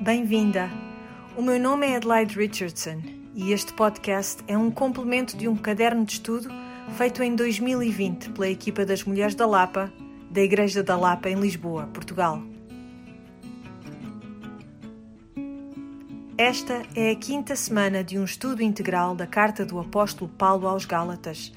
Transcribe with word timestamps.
Bem-vinda! 0.00 0.70
O 1.36 1.42
meu 1.42 1.60
nome 1.60 1.86
é 1.86 1.96
Adelaide 1.96 2.34
Richardson 2.34 3.02
e 3.34 3.52
este 3.52 3.74
podcast 3.74 4.42
é 4.48 4.56
um 4.56 4.70
complemento 4.70 5.36
de 5.36 5.46
um 5.46 5.54
caderno 5.54 6.06
de 6.06 6.12
estudo 6.12 6.48
feito 6.96 7.22
em 7.22 7.36
2020 7.36 8.30
pela 8.30 8.48
equipa 8.48 8.86
das 8.86 9.04
Mulheres 9.04 9.34
da 9.34 9.44
Lapa, 9.44 9.92
da 10.30 10.40
Igreja 10.40 10.82
da 10.82 10.96
Lapa 10.96 11.28
em 11.28 11.38
Lisboa, 11.38 11.86
Portugal. 11.92 12.42
Esta 16.38 16.82
é 16.96 17.10
a 17.10 17.16
quinta 17.16 17.54
semana 17.54 18.02
de 18.02 18.18
um 18.18 18.24
estudo 18.24 18.62
integral 18.62 19.14
da 19.14 19.26
carta 19.26 19.66
do 19.66 19.78
apóstolo 19.78 20.30
Paulo 20.30 20.66
aos 20.66 20.86
Gálatas 20.86 21.52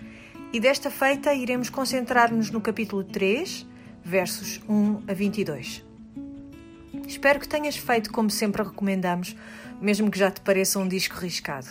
e 0.51 0.59
desta 0.59 0.91
feita 0.91 1.33
iremos 1.33 1.69
concentrar-nos 1.69 2.51
no 2.51 2.59
capítulo 2.59 3.05
3, 3.05 3.65
versos 4.03 4.59
1 4.67 5.03
a 5.07 5.13
22. 5.13 5.92
Espero 7.07 7.39
que 7.39 7.47
tenhas 7.47 7.75
feito 7.75 8.11
como 8.11 8.29
sempre 8.29 8.63
recomendamos, 8.63 9.35
mesmo 9.81 10.09
que 10.09 10.17
já 10.19 10.31
te 10.31 10.41
pareça 10.41 10.79
um 10.79 10.87
disco 10.87 11.17
riscado. 11.17 11.67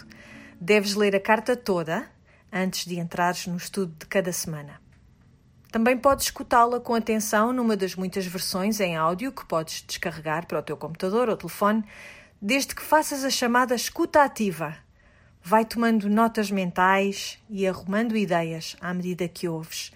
Deves 0.60 0.94
ler 0.94 1.16
a 1.16 1.20
carta 1.20 1.56
toda 1.56 2.08
antes 2.52 2.84
de 2.84 2.98
entrares 2.98 3.46
no 3.46 3.56
estudo 3.56 3.94
de 3.98 4.06
cada 4.06 4.32
semana. 4.32 4.80
Também 5.72 5.96
podes 5.96 6.26
escutá-la 6.26 6.78
com 6.78 6.94
atenção 6.94 7.50
numa 7.50 7.74
das 7.74 7.94
muitas 7.94 8.26
versões 8.26 8.78
em 8.78 8.94
áudio 8.94 9.32
que 9.32 9.46
podes 9.46 9.82
descarregar 9.86 10.46
para 10.46 10.58
o 10.58 10.62
teu 10.62 10.76
computador 10.76 11.30
ou 11.30 11.36
telefone, 11.36 11.82
desde 12.40 12.74
que 12.74 12.82
faças 12.82 13.24
a 13.24 13.30
chamada 13.30 13.74
escuta 13.74 14.22
ativa. 14.22 14.76
Vai 15.42 15.64
tomando 15.64 16.10
notas 16.10 16.50
mentais 16.50 17.38
e 17.48 17.66
arrumando 17.66 18.16
ideias 18.16 18.76
à 18.82 18.92
medida 18.92 19.26
que 19.26 19.48
ouves. 19.48 19.92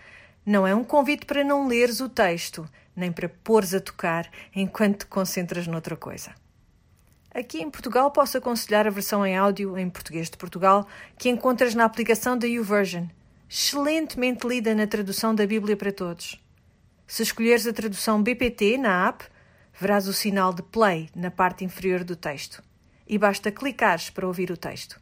Não 0.46 0.66
é 0.66 0.74
um 0.74 0.82
convite 0.82 1.26
para 1.26 1.45
não 1.45 1.68
leres 1.68 2.00
o 2.00 2.09
texto, 2.09 2.66
nem 2.96 3.12
para 3.12 3.28
pôres 3.28 3.74
a 3.74 3.80
tocar 3.80 4.28
enquanto 4.55 5.00
te 5.00 5.06
concentras 5.06 5.66
noutra 5.66 5.96
coisa. 5.96 6.34
Aqui 7.32 7.60
em 7.60 7.68
Portugal 7.68 8.10
posso 8.10 8.38
aconselhar 8.38 8.87
a 8.87 8.90
versão 8.90 9.24
em 9.26 9.37
áudio 9.37 9.76
em 9.76 9.90
português 9.90 10.30
de 10.30 10.38
Portugal 10.38 10.88
que 11.18 11.29
encontras 11.29 11.74
na 11.74 11.84
aplicação 11.84 12.38
da 12.38 12.46
YouVersion, 12.46 13.09
excelentemente 13.46 14.46
lida 14.48 14.74
na 14.74 14.87
tradução 14.87 15.34
da 15.34 15.46
Bíblia 15.46 15.76
para 15.76 15.93
todos. 15.93 16.43
Se 17.06 17.23
escolheres 17.23 17.66
a 17.66 17.74
tradução 17.74 18.23
BPT 18.23 18.79
na 18.79 19.09
app, 19.09 19.24
verás 19.78 20.09
o 20.09 20.15
sinal 20.15 20.54
de 20.54 20.62
play 20.62 21.10
na 21.15 21.30
parte 21.30 21.62
inferior 21.62 22.02
do 22.02 22.16
texto 22.16 22.62
e 23.06 23.18
basta 23.18 23.52
clicares 23.52 24.09
para 24.09 24.26
ouvir 24.26 24.51
o 24.51 24.56
texto. 24.56 24.99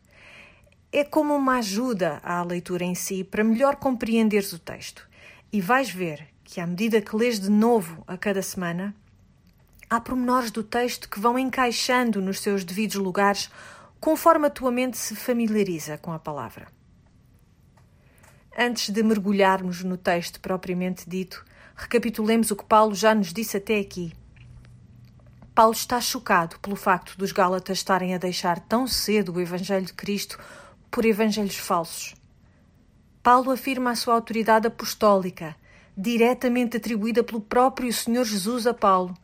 É 0.92 1.04
como 1.04 1.34
uma 1.34 1.58
ajuda 1.58 2.20
à 2.22 2.42
leitura 2.42 2.84
em 2.84 2.96
si 2.96 3.22
para 3.22 3.44
melhor 3.44 3.76
compreenderes 3.76 4.52
o 4.52 4.58
texto 4.58 5.08
e 5.52 5.60
vais 5.60 5.88
ver 5.88 6.33
que, 6.54 6.60
à 6.60 6.68
medida 6.68 7.02
que 7.02 7.16
lês 7.16 7.40
de 7.40 7.50
novo 7.50 8.04
a 8.06 8.16
cada 8.16 8.40
semana, 8.40 8.94
há 9.90 10.00
pormenores 10.00 10.52
do 10.52 10.62
texto 10.62 11.10
que 11.10 11.18
vão 11.18 11.36
encaixando 11.36 12.22
nos 12.22 12.38
seus 12.38 12.62
devidos 12.62 12.94
lugares 12.94 13.50
conforme 13.98 14.46
a 14.46 14.50
tua 14.50 14.70
mente 14.70 14.96
se 14.96 15.16
familiariza 15.16 15.98
com 15.98 16.12
a 16.12 16.18
palavra. 16.20 16.68
Antes 18.56 18.90
de 18.90 19.02
mergulharmos 19.02 19.82
no 19.82 19.96
texto 19.96 20.38
propriamente 20.38 21.10
dito, 21.10 21.44
recapitulemos 21.74 22.52
o 22.52 22.56
que 22.56 22.64
Paulo 22.64 22.94
já 22.94 23.16
nos 23.16 23.32
disse 23.32 23.56
até 23.56 23.80
aqui. 23.80 24.12
Paulo 25.56 25.72
está 25.72 26.00
chocado 26.00 26.60
pelo 26.60 26.76
facto 26.76 27.18
dos 27.18 27.32
Gálatas 27.32 27.78
estarem 27.78 28.14
a 28.14 28.18
deixar 28.18 28.60
tão 28.60 28.86
cedo 28.86 29.32
o 29.32 29.40
Evangelho 29.40 29.86
de 29.86 29.92
Cristo 29.92 30.38
por 30.88 31.04
evangelhos 31.04 31.56
falsos. 31.56 32.14
Paulo 33.24 33.50
afirma 33.50 33.90
a 33.90 33.96
sua 33.96 34.14
autoridade 34.14 34.68
apostólica 34.68 35.56
diretamente 35.96 36.76
atribuída 36.76 37.22
pelo 37.22 37.40
próprio 37.40 37.92
Senhor 37.92 38.24
Jesus 38.24 38.66
a 38.66 38.74
Paulo, 38.74 39.16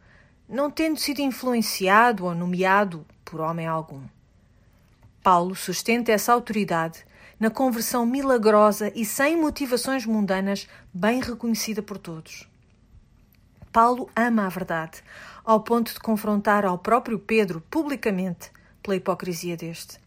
não 0.49 0.71
tendo 0.71 0.99
sido 0.99 1.21
influenciado 1.21 2.25
ou 2.25 2.35
nomeado 2.35 3.07
por 3.25 3.41
homem 3.41 3.67
algum. 3.67 4.03
Paulo 5.23 5.55
sustenta 5.55 6.13
essa 6.13 6.33
autoridade 6.33 7.05
na 7.39 7.51
conversão 7.51 8.05
milagrosa 8.05 8.92
e 8.95 9.05
sem 9.05 9.36
motivações 9.36 10.05
mundanas, 10.05 10.69
bem 10.92 11.20
reconhecida 11.20 11.83
por 11.83 11.97
todos. 11.98 12.48
Paulo 13.73 14.11
ama 14.14 14.47
a 14.47 14.48
verdade, 14.48 15.03
ao 15.45 15.61
ponto 15.61 15.92
de 15.92 16.01
confrontar 16.01 16.64
ao 16.64 16.77
próprio 16.77 17.19
Pedro 17.19 17.63
publicamente 17.70 18.51
pela 18.83 18.97
hipocrisia 18.97 19.57
deste. 19.57 19.98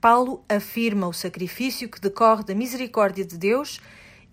Paulo 0.00 0.44
afirma 0.48 1.06
o 1.06 1.12
sacrifício 1.12 1.88
que 1.88 2.00
decorre 2.00 2.44
da 2.44 2.54
misericórdia 2.54 3.24
de 3.24 3.38
Deus 3.38 3.80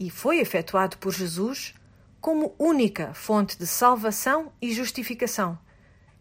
e 0.01 0.09
foi 0.09 0.39
efetuado 0.39 0.97
por 0.97 1.13
Jesus 1.13 1.75
como 2.19 2.55
única 2.57 3.13
fonte 3.13 3.55
de 3.55 3.67
salvação 3.67 4.51
e 4.59 4.73
justificação, 4.73 5.59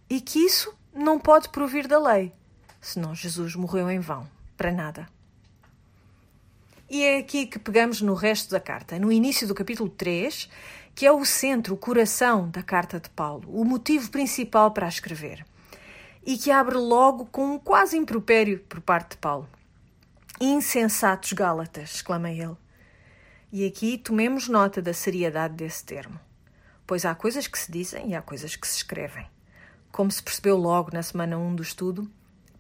e 0.09 0.21
que 0.21 0.39
isso 0.39 0.77
não 0.93 1.19
pode 1.19 1.49
provir 1.49 1.89
da 1.89 1.99
lei, 1.99 2.31
senão 2.79 3.15
Jesus 3.15 3.57
morreu 3.57 3.91
em 3.91 3.99
vão, 3.99 4.29
para 4.55 4.71
nada. 4.71 5.09
E 6.91 7.03
é 7.03 7.17
aqui 7.17 7.47
que 7.47 7.59
pegamos 7.59 8.03
no 8.03 8.13
resto 8.13 8.51
da 8.51 8.61
carta, 8.61 8.99
no 8.99 9.11
início 9.11 9.49
do 9.49 9.55
capítulo 9.55 9.89
3, 9.89 10.51
que 10.95 11.07
é 11.07 11.13
o 11.13 11.25
centro, 11.25 11.73
o 11.73 11.79
coração 11.79 12.51
da 12.51 12.63
carta 12.63 13.01
de 13.01 13.09
Paulo, 13.09 13.49
o 13.49 13.65
motivo 13.65 14.11
principal 14.11 14.73
para 14.73 14.85
a 14.85 14.91
escrever, 14.91 15.43
e 16.23 16.37
que 16.37 16.51
abre 16.51 16.77
logo 16.77 17.25
com 17.27 17.55
um 17.55 17.59
quase 17.59 17.97
impropério 17.97 18.61
por 18.69 18.83
parte 18.83 19.13
de 19.13 19.17
Paulo. 19.17 19.49
Insensatos 20.39 21.33
Gálatas, 21.33 21.95
exclama 21.95 22.31
ele. 22.31 22.57
E 23.53 23.67
aqui 23.67 23.99
tomemos 23.99 24.47
nota 24.47 24.81
da 24.81 24.95
seriedade 24.95 25.55
desse 25.55 25.85
termo, 25.85 26.21
pois 26.87 27.05
há 27.05 27.13
coisas 27.17 27.49
que 27.49 27.59
se 27.59 27.73
dizem 27.73 28.11
e 28.11 28.15
há 28.15 28.23
coisas 28.23 28.55
que 28.55 28.65
se 28.65 28.77
escrevem. 28.77 29.27
Como 29.91 30.09
se 30.09 30.23
percebeu 30.23 30.57
logo 30.57 30.91
na 30.93 31.03
semana 31.03 31.37
1 31.37 31.57
do 31.57 31.63
estudo, 31.65 32.09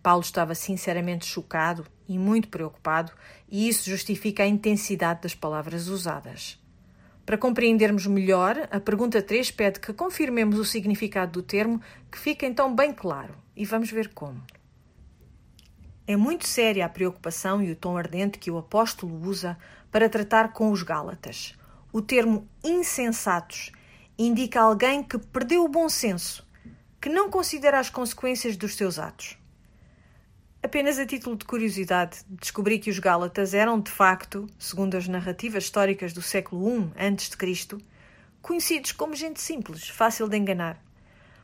Paulo 0.02 0.22
estava 0.22 0.52
sinceramente 0.52 1.26
chocado 1.26 1.86
e 2.08 2.18
muito 2.18 2.48
preocupado, 2.48 3.12
e 3.48 3.68
isso 3.68 3.88
justifica 3.88 4.42
a 4.42 4.48
intensidade 4.48 5.22
das 5.22 5.32
palavras 5.32 5.86
usadas. 5.86 6.60
Para 7.24 7.38
compreendermos 7.38 8.04
melhor, 8.08 8.68
a 8.68 8.80
pergunta 8.80 9.22
3 9.22 9.48
pede 9.52 9.78
que 9.78 9.92
confirmemos 9.92 10.58
o 10.58 10.64
significado 10.64 11.30
do 11.30 11.42
termo, 11.42 11.80
que 12.10 12.18
fique 12.18 12.44
então 12.44 12.74
bem 12.74 12.92
claro, 12.92 13.36
e 13.54 13.64
vamos 13.64 13.92
ver 13.92 14.08
como. 14.08 14.42
É 16.04 16.16
muito 16.16 16.48
séria 16.48 16.86
a 16.86 16.88
preocupação 16.88 17.62
e 17.62 17.70
o 17.70 17.76
tom 17.76 17.96
ardente 17.96 18.40
que 18.40 18.50
o 18.50 18.58
apóstolo 18.58 19.14
usa 19.24 19.56
para 19.90 20.08
tratar 20.08 20.52
com 20.52 20.70
os 20.70 20.82
Gálatas. 20.82 21.54
O 21.92 22.00
termo 22.00 22.48
insensatos 22.62 23.72
indica 24.16 24.60
alguém 24.60 25.02
que 25.02 25.18
perdeu 25.18 25.64
o 25.64 25.68
bom 25.68 25.88
senso, 25.88 26.46
que 27.00 27.08
não 27.08 27.30
considera 27.30 27.78
as 27.78 27.90
consequências 27.90 28.56
dos 28.56 28.74
seus 28.76 28.98
atos. 28.98 29.36
Apenas 30.62 30.98
a 30.98 31.06
título 31.06 31.36
de 31.36 31.46
curiosidade, 31.46 32.18
descobri 32.28 32.78
que 32.78 32.90
os 32.90 32.98
Gálatas 32.98 33.54
eram, 33.54 33.80
de 33.80 33.90
facto, 33.90 34.46
segundo 34.58 34.94
as 34.94 35.08
narrativas 35.08 35.64
históricas 35.64 36.12
do 36.12 36.20
século 36.20 36.68
I 36.68 36.92
a.C., 36.96 37.78
conhecidos 38.42 38.92
como 38.92 39.14
gente 39.14 39.40
simples, 39.40 39.88
fácil 39.88 40.28
de 40.28 40.36
enganar. 40.36 40.78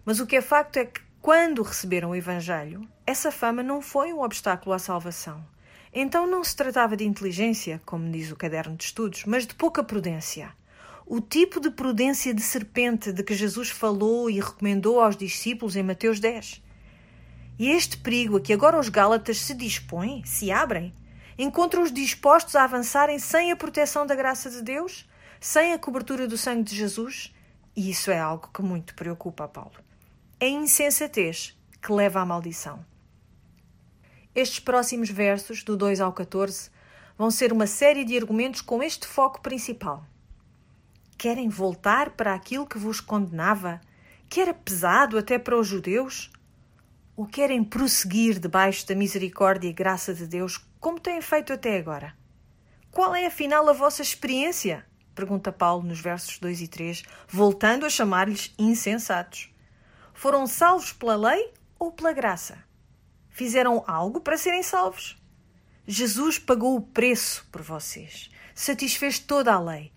Mas 0.04 0.20
o 0.20 0.26
que 0.26 0.36
é 0.36 0.42
facto 0.42 0.76
é 0.76 0.84
que, 0.84 1.00
quando 1.22 1.62
receberam 1.62 2.10
o 2.10 2.14
Evangelho, 2.14 2.86
essa 3.06 3.32
fama 3.32 3.62
não 3.62 3.80
foi 3.80 4.12
um 4.12 4.20
obstáculo 4.20 4.74
à 4.74 4.78
salvação. 4.78 5.42
Então 5.98 6.26
não 6.26 6.44
se 6.44 6.54
tratava 6.54 6.94
de 6.94 7.06
inteligência, 7.06 7.80
como 7.86 8.12
diz 8.12 8.30
o 8.30 8.36
caderno 8.36 8.76
de 8.76 8.84
estudos, 8.84 9.24
mas 9.24 9.46
de 9.46 9.54
pouca 9.54 9.82
prudência. 9.82 10.54
O 11.06 11.22
tipo 11.22 11.58
de 11.58 11.70
prudência 11.70 12.34
de 12.34 12.42
serpente 12.42 13.10
de 13.10 13.22
que 13.22 13.32
Jesus 13.32 13.70
falou 13.70 14.28
e 14.28 14.38
recomendou 14.38 15.00
aos 15.00 15.16
discípulos 15.16 15.74
em 15.74 15.82
Mateus 15.82 16.20
10. 16.20 16.62
E 17.58 17.70
este 17.70 17.96
perigo 17.96 18.36
a 18.36 18.40
que 18.42 18.52
agora 18.52 18.78
os 18.78 18.90
Gálatas 18.90 19.38
se 19.38 19.54
dispõem, 19.54 20.22
se 20.26 20.50
abrem, 20.50 20.92
encontram-os 21.38 21.90
dispostos 21.90 22.56
a 22.56 22.64
avançarem 22.64 23.18
sem 23.18 23.50
a 23.50 23.56
proteção 23.56 24.06
da 24.06 24.14
graça 24.14 24.50
de 24.50 24.60
Deus, 24.60 25.08
sem 25.40 25.72
a 25.72 25.78
cobertura 25.78 26.28
do 26.28 26.36
sangue 26.36 26.62
de 26.64 26.76
Jesus, 26.76 27.34
e 27.74 27.88
isso 27.88 28.10
é 28.10 28.20
algo 28.20 28.50
que 28.52 28.60
muito 28.60 28.94
preocupa 28.94 29.44
a 29.44 29.48
Paulo. 29.48 29.76
É 30.38 30.46
insensatez 30.46 31.58
que 31.80 31.90
leva 31.90 32.20
à 32.20 32.26
maldição. 32.26 32.84
Estes 34.36 34.60
próximos 34.60 35.08
versos, 35.08 35.62
do 35.62 35.78
2 35.78 35.98
ao 35.98 36.12
14, 36.12 36.68
vão 37.16 37.30
ser 37.30 37.54
uma 37.54 37.66
série 37.66 38.04
de 38.04 38.18
argumentos 38.18 38.60
com 38.60 38.82
este 38.82 39.06
foco 39.06 39.40
principal. 39.40 40.04
Querem 41.16 41.48
voltar 41.48 42.10
para 42.10 42.34
aquilo 42.34 42.66
que 42.66 42.76
vos 42.76 43.00
condenava, 43.00 43.80
que 44.28 44.38
era 44.38 44.52
pesado 44.52 45.16
até 45.16 45.38
para 45.38 45.58
os 45.58 45.66
judeus? 45.66 46.30
Ou 47.16 47.24
querem 47.24 47.64
prosseguir 47.64 48.38
debaixo 48.38 48.86
da 48.86 48.94
misericórdia 48.94 49.70
e 49.70 49.72
graça 49.72 50.12
de 50.12 50.26
Deus, 50.26 50.62
como 50.78 51.00
têm 51.00 51.22
feito 51.22 51.54
até 51.54 51.78
agora? 51.78 52.14
Qual 52.90 53.14
é 53.14 53.24
afinal 53.24 53.66
a 53.66 53.72
vossa 53.72 54.02
experiência? 54.02 54.84
pergunta 55.14 55.50
Paulo 55.50 55.82
nos 55.82 56.00
versos 56.00 56.38
2 56.38 56.60
e 56.60 56.68
3, 56.68 57.04
voltando 57.26 57.86
a 57.86 57.88
chamar-lhes 57.88 58.52
insensatos. 58.58 59.50
Foram 60.12 60.46
salvos 60.46 60.92
pela 60.92 61.16
lei 61.16 61.54
ou 61.78 61.90
pela 61.90 62.12
graça? 62.12 62.65
Fizeram 63.36 63.84
algo 63.86 64.18
para 64.18 64.38
serem 64.38 64.62
salvos. 64.62 65.14
Jesus 65.86 66.38
pagou 66.38 66.74
o 66.74 66.80
preço 66.80 67.46
por 67.52 67.60
vocês, 67.60 68.30
satisfez 68.54 69.18
toda 69.18 69.52
a 69.52 69.60
lei. 69.60 69.92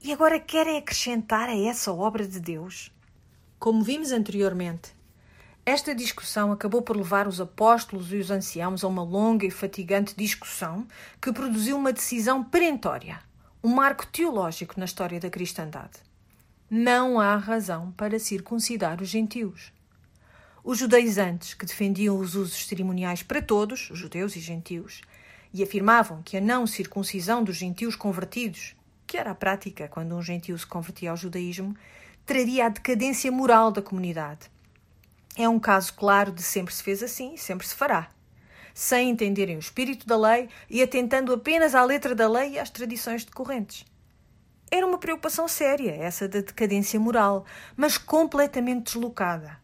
E 0.00 0.10
agora 0.10 0.40
querem 0.40 0.78
acrescentar 0.78 1.50
a 1.50 1.56
essa 1.56 1.92
obra 1.92 2.26
de 2.26 2.40
Deus? 2.40 2.90
Como 3.58 3.84
vimos 3.84 4.10
anteriormente, 4.10 4.94
Esta 5.64 5.94
discussão 5.94 6.50
acabou 6.50 6.82
por 6.82 6.96
levar 6.96 7.28
os 7.28 7.40
apóstolos 7.40 8.12
e 8.12 8.16
os 8.16 8.32
anciãos 8.32 8.82
a 8.82 8.88
uma 8.88 9.04
longa 9.04 9.46
e 9.46 9.50
fatigante 9.50 10.12
discussão 10.16 10.88
que 11.20 11.32
produziu 11.32 11.76
uma 11.76 11.92
decisão 11.92 12.42
perentória, 12.42 13.20
um 13.62 13.68
marco 13.68 14.04
teológico 14.08 14.74
na 14.76 14.86
história 14.86 15.20
da 15.20 15.30
cristandade. 15.30 16.00
Não 16.68 17.20
há 17.20 17.36
razão 17.36 17.92
para 17.92 18.18
circuncidar 18.18 19.00
os 19.00 19.08
gentios. 19.08 19.72
Os 20.64 20.78
judaizantes, 20.78 21.54
que 21.54 21.66
defendiam 21.66 22.16
os 22.16 22.36
usos 22.36 22.66
cerimoniais 22.66 23.20
para 23.20 23.42
todos, 23.42 23.90
judeus 23.92 24.36
e 24.36 24.40
gentios, 24.40 25.00
e 25.52 25.60
afirmavam 25.60 26.22
que 26.22 26.36
a 26.36 26.40
não 26.40 26.68
circuncisão 26.68 27.42
dos 27.42 27.56
gentios 27.56 27.96
convertidos, 27.96 28.76
que 29.04 29.18
era 29.18 29.32
a 29.32 29.34
prática 29.34 29.88
quando 29.88 30.14
um 30.14 30.22
gentio 30.22 30.56
se 30.56 30.64
convertia 30.64 31.10
ao 31.10 31.16
judaísmo, 31.16 31.76
traria 32.24 32.66
a 32.66 32.68
decadência 32.68 33.32
moral 33.32 33.72
da 33.72 33.82
comunidade. 33.82 34.48
É 35.36 35.48
um 35.48 35.58
caso 35.58 35.94
claro 35.94 36.30
de 36.30 36.44
sempre 36.44 36.72
se 36.72 36.82
fez 36.82 37.02
assim, 37.02 37.36
sempre 37.36 37.66
se 37.66 37.74
fará, 37.74 38.08
sem 38.72 39.10
entenderem 39.10 39.56
o 39.56 39.58
espírito 39.58 40.06
da 40.06 40.16
lei 40.16 40.48
e 40.70 40.80
atentando 40.80 41.32
apenas 41.32 41.74
à 41.74 41.84
letra 41.84 42.14
da 42.14 42.28
lei 42.28 42.52
e 42.52 42.58
às 42.60 42.70
tradições 42.70 43.24
decorrentes. 43.24 43.84
Era 44.70 44.86
uma 44.86 44.98
preocupação 44.98 45.48
séria, 45.48 45.90
essa 45.90 46.28
da 46.28 46.40
decadência 46.40 47.00
moral, 47.00 47.44
mas 47.76 47.98
completamente 47.98 48.84
deslocada. 48.84 49.60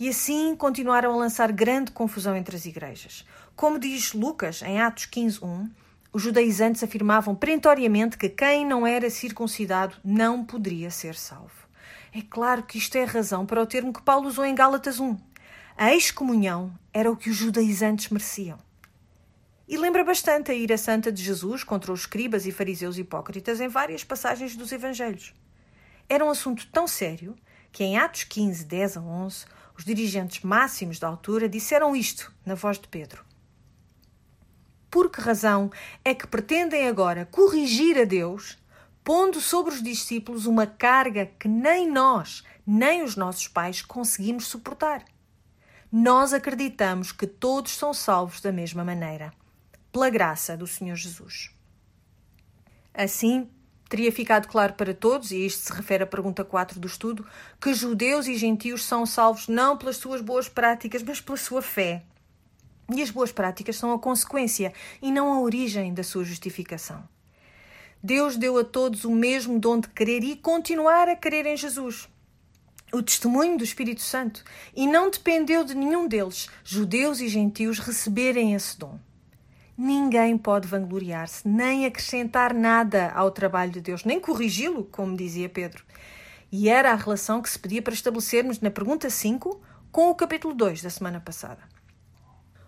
E 0.00 0.08
assim 0.08 0.56
continuaram 0.56 1.12
a 1.12 1.16
lançar 1.16 1.52
grande 1.52 1.90
confusão 1.90 2.34
entre 2.34 2.56
as 2.56 2.64
igrejas. 2.64 3.22
Como 3.54 3.78
diz 3.78 4.14
Lucas 4.14 4.62
em 4.62 4.80
Atos 4.80 5.04
15:1, 5.04 5.68
os 6.10 6.22
judaizantes 6.22 6.82
afirmavam 6.82 7.34
perentoriamente 7.34 8.16
que 8.16 8.30
quem 8.30 8.64
não 8.64 8.86
era 8.86 9.10
circuncidado 9.10 9.98
não 10.02 10.42
poderia 10.42 10.90
ser 10.90 11.14
salvo. 11.14 11.68
É 12.14 12.22
claro 12.22 12.62
que 12.62 12.78
isto 12.78 12.96
é 12.96 13.04
razão 13.04 13.44
para 13.44 13.60
o 13.62 13.66
termo 13.66 13.92
que 13.92 14.00
Paulo 14.00 14.26
usou 14.26 14.46
em 14.46 14.54
Gálatas 14.54 14.98
1. 14.98 15.18
A 15.76 15.94
excomunhão 15.94 16.72
era 16.94 17.12
o 17.12 17.16
que 17.16 17.28
os 17.28 17.36
judaizantes 17.36 18.08
mereciam. 18.08 18.58
E 19.68 19.76
lembra 19.76 20.02
bastante 20.02 20.50
a 20.50 20.54
ira 20.54 20.78
santa 20.78 21.12
de 21.12 21.22
Jesus 21.22 21.62
contra 21.62 21.92
os 21.92 22.00
escribas 22.00 22.46
e 22.46 22.52
fariseus 22.52 22.96
hipócritas 22.96 23.60
em 23.60 23.68
várias 23.68 24.02
passagens 24.02 24.56
dos 24.56 24.72
Evangelhos. 24.72 25.34
Era 26.08 26.24
um 26.24 26.30
assunto 26.30 26.66
tão 26.72 26.88
sério 26.88 27.36
que 27.70 27.84
em 27.84 27.98
Atos 27.98 28.24
15, 28.24 28.64
10 28.64 28.96
a 28.96 29.00
11, 29.00 29.44
os 29.80 29.84
dirigentes 29.86 30.42
máximos 30.42 30.98
da 30.98 31.08
altura 31.08 31.48
disseram 31.48 31.96
isto 31.96 32.30
na 32.44 32.54
voz 32.54 32.78
de 32.78 32.86
Pedro. 32.86 33.24
Por 34.90 35.10
que 35.10 35.22
razão 35.22 35.70
é 36.04 36.14
que 36.14 36.26
pretendem 36.26 36.86
agora 36.86 37.24
corrigir 37.24 37.98
a 37.98 38.04
Deus, 38.04 38.58
pondo 39.02 39.40
sobre 39.40 39.72
os 39.72 39.82
discípulos 39.82 40.44
uma 40.44 40.66
carga 40.66 41.24
que 41.24 41.48
nem 41.48 41.90
nós, 41.90 42.44
nem 42.66 43.02
os 43.02 43.16
nossos 43.16 43.48
pais 43.48 43.80
conseguimos 43.80 44.48
suportar? 44.48 45.02
Nós 45.90 46.34
acreditamos 46.34 47.10
que 47.10 47.26
todos 47.26 47.72
são 47.72 47.94
salvos 47.94 48.42
da 48.42 48.52
mesma 48.52 48.84
maneira, 48.84 49.32
pela 49.90 50.10
graça 50.10 50.58
do 50.58 50.66
Senhor 50.66 50.96
Jesus. 50.96 51.52
Assim, 52.92 53.48
teria 53.90 54.12
ficado 54.12 54.46
claro 54.46 54.74
para 54.74 54.94
todos, 54.94 55.32
e 55.32 55.44
isto 55.44 55.64
se 55.64 55.72
refere 55.72 56.04
à 56.04 56.06
pergunta 56.06 56.44
4 56.44 56.78
do 56.78 56.86
estudo, 56.86 57.26
que 57.60 57.74
judeus 57.74 58.28
e 58.28 58.36
gentios 58.36 58.84
são 58.84 59.04
salvos 59.04 59.48
não 59.48 59.76
pelas 59.76 59.96
suas 59.96 60.20
boas 60.20 60.48
práticas, 60.48 61.02
mas 61.02 61.20
pela 61.20 61.36
sua 61.36 61.60
fé. 61.60 62.04
E 62.94 63.02
as 63.02 63.10
boas 63.10 63.32
práticas 63.32 63.76
são 63.76 63.92
a 63.92 63.98
consequência 63.98 64.72
e 65.02 65.10
não 65.10 65.32
a 65.32 65.40
origem 65.40 65.92
da 65.92 66.04
sua 66.04 66.24
justificação. 66.24 67.02
Deus 68.00 68.36
deu 68.36 68.56
a 68.58 68.64
todos 68.64 69.04
o 69.04 69.10
mesmo 69.10 69.58
dom 69.58 69.80
de 69.80 69.88
querer 69.88 70.22
e 70.22 70.36
continuar 70.36 71.08
a 71.08 71.16
querer 71.16 71.44
em 71.46 71.56
Jesus. 71.56 72.08
O 72.92 73.02
testemunho 73.02 73.58
do 73.58 73.64
Espírito 73.64 74.02
Santo. 74.02 74.44
E 74.74 74.86
não 74.86 75.10
dependeu 75.10 75.64
de 75.64 75.74
nenhum 75.74 76.06
deles, 76.06 76.48
judeus 76.64 77.20
e 77.20 77.28
gentios, 77.28 77.80
receberem 77.80 78.54
esse 78.54 78.78
dom. 78.78 78.98
Ninguém 79.82 80.36
pode 80.36 80.68
vangloriar-se, 80.68 81.48
nem 81.48 81.86
acrescentar 81.86 82.52
nada 82.52 83.10
ao 83.12 83.30
trabalho 83.30 83.72
de 83.72 83.80
Deus, 83.80 84.04
nem 84.04 84.20
corrigi-lo, 84.20 84.84
como 84.84 85.16
dizia 85.16 85.48
Pedro. 85.48 85.82
E 86.52 86.68
era 86.68 86.92
a 86.92 86.94
relação 86.94 87.40
que 87.40 87.48
se 87.48 87.58
pedia 87.58 87.80
para 87.80 87.94
estabelecermos 87.94 88.60
na 88.60 88.70
pergunta 88.70 89.08
5 89.08 89.58
com 89.90 90.10
o 90.10 90.14
capítulo 90.14 90.52
2 90.52 90.82
da 90.82 90.90
semana 90.90 91.18
passada. 91.18 91.62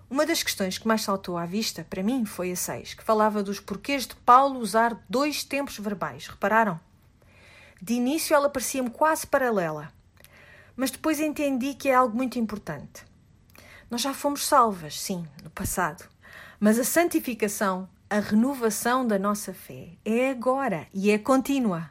Uma 0.08 0.24
das 0.24 0.42
questões 0.42 0.78
que 0.78 0.88
mais 0.88 1.02
saltou 1.02 1.36
à 1.36 1.44
vista, 1.44 1.84
para 1.84 2.02
mim, 2.02 2.24
foi 2.24 2.50
a 2.50 2.56
6, 2.56 2.94
que 2.94 3.04
falava 3.04 3.42
dos 3.42 3.60
porquês 3.60 4.06
de 4.06 4.16
Paulo 4.16 4.58
usar 4.58 4.98
dois 5.06 5.44
tempos 5.44 5.78
verbais. 5.78 6.28
Repararam? 6.28 6.80
De 7.82 7.92
início 7.92 8.34
ela 8.34 8.48
parecia-me 8.48 8.88
quase 8.88 9.26
paralela, 9.26 9.92
mas 10.74 10.90
depois 10.90 11.20
entendi 11.20 11.74
que 11.74 11.90
é 11.90 11.94
algo 11.94 12.16
muito 12.16 12.38
importante. 12.38 13.04
Nós 13.90 14.00
já 14.00 14.14
fomos 14.14 14.46
salvas, 14.46 14.98
sim, 14.98 15.26
no 15.44 15.50
passado, 15.50 16.10
mas 16.62 16.78
a 16.78 16.84
santificação, 16.84 17.88
a 18.08 18.20
renovação 18.20 19.04
da 19.04 19.18
nossa 19.18 19.52
fé, 19.52 19.98
é 20.04 20.30
agora 20.30 20.86
e 20.94 21.10
é 21.10 21.18
contínua. 21.18 21.90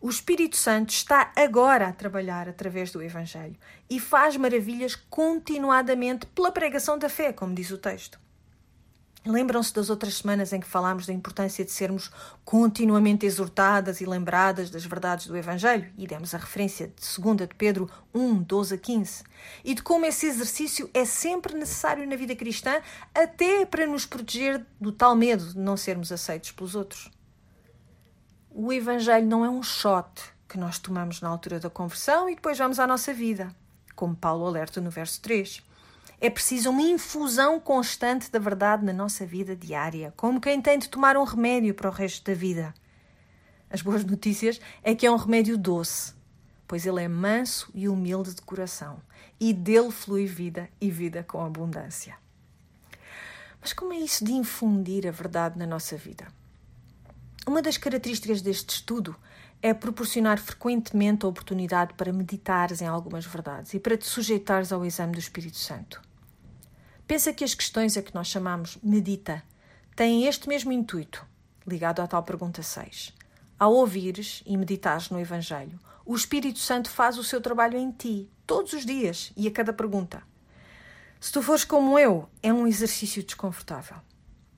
O 0.00 0.08
Espírito 0.08 0.56
Santo 0.56 0.88
está 0.88 1.30
agora 1.36 1.86
a 1.86 1.92
trabalhar 1.92 2.48
através 2.48 2.90
do 2.90 3.02
Evangelho 3.02 3.56
e 3.90 4.00
faz 4.00 4.38
maravilhas 4.38 4.94
continuadamente 4.94 6.24
pela 6.28 6.50
pregação 6.50 6.98
da 6.98 7.10
fé, 7.10 7.30
como 7.30 7.54
diz 7.54 7.70
o 7.70 7.76
texto. 7.76 8.18
Lembram-se 9.24 9.74
das 9.74 9.90
outras 9.90 10.14
semanas 10.14 10.50
em 10.50 10.60
que 10.60 10.66
falámos 10.66 11.06
da 11.06 11.12
importância 11.12 11.62
de 11.62 11.70
sermos 11.70 12.10
continuamente 12.42 13.26
exortadas 13.26 14.00
e 14.00 14.06
lembradas 14.06 14.70
das 14.70 14.84
verdades 14.84 15.26
do 15.26 15.36
Evangelho, 15.36 15.92
e 15.98 16.06
demos 16.06 16.34
a 16.34 16.38
referência 16.38 16.88
de 16.88 17.22
2 17.22 17.36
de 17.36 17.54
Pedro 17.54 17.90
1, 18.14 18.42
12 18.42 18.74
a 18.74 18.78
15, 18.78 19.24
e 19.62 19.74
de 19.74 19.82
como 19.82 20.06
esse 20.06 20.24
exercício 20.24 20.88
é 20.94 21.04
sempre 21.04 21.54
necessário 21.54 22.08
na 22.08 22.16
vida 22.16 22.34
cristã, 22.34 22.80
até 23.14 23.66
para 23.66 23.86
nos 23.86 24.06
proteger 24.06 24.64
do 24.80 24.90
tal 24.90 25.14
medo 25.14 25.44
de 25.52 25.58
não 25.58 25.76
sermos 25.76 26.10
aceitos 26.10 26.52
pelos 26.52 26.74
outros. 26.74 27.10
O 28.50 28.72
Evangelho 28.72 29.26
não 29.26 29.44
é 29.44 29.50
um 29.50 29.62
shot 29.62 30.08
que 30.48 30.56
nós 30.56 30.78
tomamos 30.78 31.20
na 31.20 31.28
altura 31.28 31.60
da 31.60 31.68
conversão 31.68 32.28
e 32.28 32.34
depois 32.34 32.56
vamos 32.56 32.80
à 32.80 32.86
nossa 32.86 33.12
vida, 33.12 33.54
como 33.94 34.16
Paulo 34.16 34.46
alerta 34.46 34.80
no 34.80 34.90
verso 34.90 35.20
3. 35.20 35.62
É 36.22 36.28
preciso 36.28 36.68
uma 36.68 36.82
infusão 36.82 37.58
constante 37.58 38.30
da 38.30 38.38
verdade 38.38 38.84
na 38.84 38.92
nossa 38.92 39.24
vida 39.24 39.56
diária, 39.56 40.12
como 40.18 40.38
quem 40.38 40.60
tem 40.60 40.78
de 40.78 40.86
tomar 40.86 41.16
um 41.16 41.24
remédio 41.24 41.74
para 41.74 41.88
o 41.88 41.92
resto 41.92 42.30
da 42.30 42.34
vida. 42.34 42.74
As 43.70 43.80
boas 43.80 44.04
notícias 44.04 44.60
é 44.82 44.94
que 44.94 45.06
é 45.06 45.10
um 45.10 45.16
remédio 45.16 45.56
doce, 45.56 46.12
pois 46.68 46.84
ele 46.84 47.02
é 47.02 47.08
manso 47.08 47.70
e 47.72 47.88
humilde 47.88 48.34
de 48.34 48.42
coração, 48.42 49.00
e 49.40 49.54
dele 49.54 49.90
flui 49.90 50.26
vida 50.26 50.68
e 50.78 50.90
vida 50.90 51.24
com 51.24 51.42
abundância. 51.42 52.18
Mas 53.58 53.72
como 53.72 53.94
é 53.94 53.96
isso 53.96 54.22
de 54.22 54.32
infundir 54.32 55.06
a 55.06 55.10
verdade 55.10 55.58
na 55.58 55.66
nossa 55.66 55.96
vida? 55.96 56.28
Uma 57.46 57.62
das 57.62 57.78
características 57.78 58.42
deste 58.42 58.74
estudo 58.74 59.16
é 59.62 59.72
proporcionar 59.72 60.38
frequentemente 60.38 61.24
a 61.24 61.28
oportunidade 61.30 61.94
para 61.94 62.12
meditares 62.12 62.82
em 62.82 62.86
algumas 62.86 63.24
verdades 63.24 63.72
e 63.72 63.80
para 63.80 63.96
te 63.96 64.06
sujeitares 64.06 64.70
ao 64.70 64.84
exame 64.84 65.14
do 65.14 65.18
Espírito 65.18 65.56
Santo. 65.56 66.09
Pensa 67.10 67.32
que 67.32 67.42
as 67.42 67.54
questões 67.54 67.96
a 67.96 68.02
que 68.02 68.14
nós 68.14 68.28
chamamos 68.28 68.78
medita 68.80 69.42
têm 69.96 70.26
este 70.26 70.48
mesmo 70.48 70.70
intuito, 70.70 71.26
ligado 71.66 72.00
à 72.00 72.06
tal 72.06 72.22
pergunta 72.22 72.62
6. 72.62 73.12
Ao 73.58 73.74
ouvires 73.74 74.44
e 74.46 74.56
meditares 74.56 75.10
no 75.10 75.18
Evangelho, 75.18 75.76
o 76.06 76.14
Espírito 76.14 76.60
Santo 76.60 76.88
faz 76.88 77.18
o 77.18 77.24
seu 77.24 77.40
trabalho 77.40 77.76
em 77.76 77.90
ti, 77.90 78.30
todos 78.46 78.74
os 78.74 78.86
dias 78.86 79.32
e 79.36 79.48
a 79.48 79.50
cada 79.50 79.72
pergunta. 79.72 80.22
Se 81.18 81.32
tu 81.32 81.42
fores 81.42 81.64
como 81.64 81.98
eu, 81.98 82.28
é 82.44 82.52
um 82.52 82.64
exercício 82.64 83.24
desconfortável. 83.24 83.96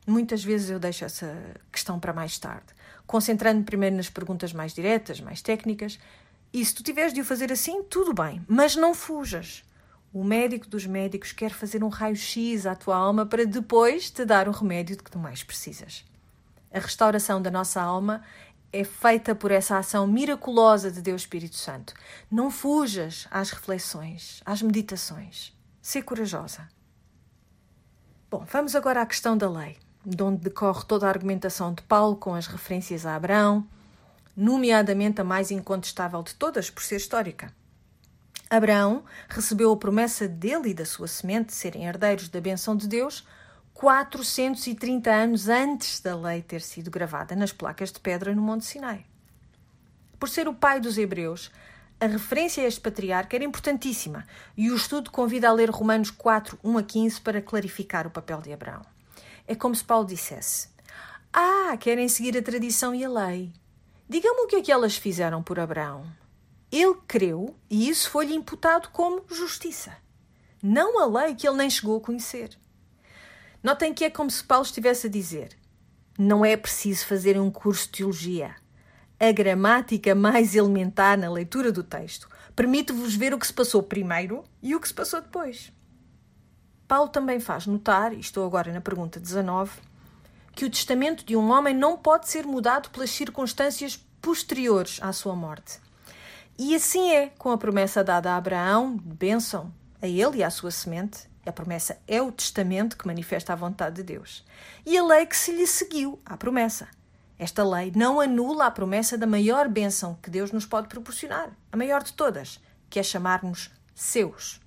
Muitas 0.07 0.45
vezes 0.45 0.69
eu 0.69 0.79
deixo 0.79 1.07
essa 1.07 1.35
questão 1.73 1.99
para 1.99 2.13
mais 2.13 2.39
tarde, 2.39 2.67
concentrando-me 3.07 3.65
primeiro 3.65 3.97
nas 3.97 4.11
perguntas 4.11 4.53
mais 4.53 4.75
diretas, 4.75 5.23
mais 5.23 5.41
técnicas. 5.41 5.99
E 6.53 6.63
se 6.63 6.75
tu 6.75 6.83
tiveres 6.83 7.15
de 7.15 7.23
o 7.23 7.25
fazer 7.25 7.51
assim, 7.51 7.83
tudo 7.83 8.13
bem, 8.13 8.45
mas 8.47 8.77
não 8.77 8.93
fujas. 8.93 9.65
O 10.13 10.23
médico 10.23 10.69
dos 10.69 10.87
médicos 10.87 11.33
quer 11.33 11.51
fazer 11.51 11.83
um 11.83 11.89
raio-x 11.89 12.67
à 12.67 12.75
tua 12.75 12.97
alma 12.97 13.25
para 13.25 13.47
depois 13.47 14.11
te 14.11 14.25
dar 14.25 14.47
o 14.47 14.53
remédio 14.53 14.97
de 14.97 15.03
que 15.03 15.11
tu 15.11 15.19
mais 15.19 15.43
precisas. 15.43 16.05
A 16.71 16.79
restauração 16.79 17.41
da 17.41 17.51
nossa 17.51 17.81
alma 17.81 18.23
é 18.73 18.85
feita 18.85 19.35
por 19.35 19.51
essa 19.51 19.79
ação 19.79 20.07
miraculosa 20.07 20.91
de 20.91 21.01
Deus 21.01 21.23
Espírito 21.23 21.57
Santo. 21.57 21.95
Não 22.31 22.51
fujas 22.51 23.27
às 23.31 23.51
reflexões, 23.51 24.43
às 24.45 24.61
meditações. 24.61 25.57
Sê 25.81 26.03
corajosa. 26.03 26.69
Bom, 28.31 28.45
vamos 28.51 28.75
agora 28.75 29.03
à 29.03 29.07
questão 29.07 29.37
da 29.37 29.49
lei 29.49 29.79
de 30.05 30.23
onde 30.23 30.43
decorre 30.43 30.85
toda 30.85 31.07
a 31.07 31.09
argumentação 31.09 31.73
de 31.73 31.83
Paulo 31.83 32.17
com 32.17 32.35
as 32.35 32.47
referências 32.47 33.07
a 33.07 33.15
Abraão, 33.15 33.67
nomeadamente 34.37 35.21
a 35.21 35.25
mais 35.25 35.51
incontestável 35.51 36.23
de 36.23 36.35
todas, 36.35 36.69
por 36.69 36.83
ser 36.83 36.97
histórica. 36.97 37.55
Abraão 38.53 39.03
recebeu 39.31 39.73
a 39.73 39.77
promessa 39.79 40.29
dele 40.29 40.69
e 40.69 40.75
da 40.75 40.85
sua 40.85 41.09
semente 41.09 41.47
de 41.47 41.55
serem 41.55 41.87
herdeiros 41.87 42.29
da 42.29 42.39
benção 42.39 42.77
de 42.77 42.87
Deus 42.87 43.27
430 43.73 45.11
anos 45.11 45.49
antes 45.49 46.01
da 46.01 46.15
lei 46.15 46.43
ter 46.43 46.61
sido 46.61 46.91
gravada 46.91 47.35
nas 47.35 47.51
placas 47.51 47.91
de 47.91 47.99
pedra 47.99 48.35
no 48.35 48.43
Monte 48.43 48.67
Sinai. 48.67 49.07
Por 50.21 50.29
ser 50.29 50.49
o 50.49 50.53
pai 50.53 50.81
dos 50.81 50.99
hebreus, 50.99 51.51
a 51.99 52.05
referência 52.05 52.63
a 52.63 52.67
este 52.67 52.79
patriarca 52.79 53.35
era 53.35 53.45
importantíssima 53.47 54.27
e 54.55 54.71
o 54.71 54.77
estudo 54.77 55.11
convida 55.11 55.49
a 55.49 55.53
ler 55.53 55.71
Romanos 55.71 56.11
4, 56.11 56.59
1 56.63 56.77
a 56.77 56.83
15 56.83 57.21
para 57.23 57.41
clarificar 57.41 58.07
o 58.07 58.11
papel 58.11 58.43
de 58.43 58.53
Abraão. 58.53 58.83
É 59.49 59.55
como 59.55 59.75
se 59.75 59.83
Paulo 59.83 60.07
dissesse: 60.07 60.69
Ah, 61.33 61.75
querem 61.81 62.07
seguir 62.07 62.37
a 62.37 62.43
tradição 62.43 62.95
e 62.95 63.03
a 63.03 63.09
lei. 63.09 63.51
Digam-me 64.07 64.43
o 64.43 64.47
que 64.47 64.57
é 64.57 64.61
que 64.61 64.71
elas 64.71 64.95
fizeram 64.95 65.43
por 65.43 65.59
Abraão. 65.59 66.05
Ele 66.73 66.97
creu 67.07 67.55
e 67.71 67.89
isso 67.89 68.11
foi-lhe 68.11 68.35
imputado 68.35 68.89
como 68.89 69.25
justiça. 69.29 69.97
Não 70.61 70.99
a 70.99 71.23
lei 71.23 71.35
que 71.35 71.47
ele 71.47 71.59
nem 71.59 71.71
chegou 71.71 71.99
a 71.99 72.01
conhecer. 72.01 72.59
Notem 73.63 73.95
que 73.95 74.05
é 74.05 74.11
como 74.11 74.31
se 74.31 74.43
Paulo 74.43 74.65
estivesse 74.65 75.07
a 75.07 75.11
dizer: 75.11 75.57
Não 76.19 76.45
é 76.45 76.57
preciso 76.57 77.07
fazer 77.07 77.39
um 77.39 77.51
curso 77.51 77.85
de 77.85 77.99
teologia 77.99 78.57
a 79.23 79.31
gramática 79.31 80.17
mais 80.17 80.57
elementar 80.57 81.17
na 81.17 81.31
leitura 81.31 81.71
do 81.71 81.85
texto 81.85 82.29
permite-vos 82.57 83.15
ver 83.15 83.33
o 83.33 83.39
que 83.39 83.47
se 83.47 83.53
passou 83.53 83.81
primeiro 83.81 84.43
e 84.61 84.75
o 84.75 84.81
que 84.81 84.89
se 84.89 84.93
passou 84.93 85.21
depois. 85.21 85.73
Paulo 86.89 87.09
também 87.09 87.39
faz 87.39 87.65
notar, 87.65 88.13
e 88.13 88.19
estou 88.19 88.45
agora 88.45 88.73
na 88.73 88.81
pergunta 88.81 89.21
19, 89.21 89.81
que 90.57 90.65
o 90.65 90.71
testamento 90.71 91.25
de 91.25 91.37
um 91.37 91.53
homem 91.53 91.73
não 91.73 91.97
pode 91.97 92.29
ser 92.29 92.45
mudado 92.45 92.91
pelas 92.91 93.11
circunstâncias 93.11 93.97
posteriores 94.21 94.99
à 95.01 95.13
sua 95.13 95.37
morte. 95.37 95.79
E 96.59 96.75
assim 96.75 97.11
é 97.11 97.29
com 97.39 97.51
a 97.51 97.59
promessa 97.59 98.05
dada 98.05 98.33
a 98.33 98.37
Abraão 98.37 98.97
bênção 98.97 99.73
a 100.01 100.07
ele 100.07 100.39
e 100.39 100.45
à 100.45 100.51
sua 100.51 100.71
semente. 100.71 101.31
A 101.45 101.53
promessa 101.53 101.99
é 102.07 102.23
o 102.23 102.31
testamento 102.31 102.97
que 102.97 103.07
manifesta 103.07 103.53
a 103.53 103.57
vontade 103.57 103.97
de 103.97 104.03
Deus. 104.03 104.45
E 104.87 104.97
a 104.97 105.05
lei 105.05 105.27
que 105.27 105.37
se 105.37 105.51
lhe 105.51 105.67
seguiu 105.67 106.21
à 106.25 106.37
promessa. 106.37 106.89
Esta 107.39 107.65
lei 107.65 107.93
não 107.97 108.21
anula 108.21 108.67
a 108.67 108.71
promessa 108.71 109.19
da 109.19 109.27
maior 109.27 109.69
bênção 109.69 110.17
que 110.23 110.31
Deus 110.31 110.53
nos 110.53 110.65
pode 110.65 110.87
proporcionar, 110.87 111.51
a 111.73 111.77
maior 111.77 112.03
de 112.05 112.13
todas, 112.13 112.61
que 112.89 113.01
é 113.01 113.03
chamar-nos 113.03 113.71
seus. 113.95 114.61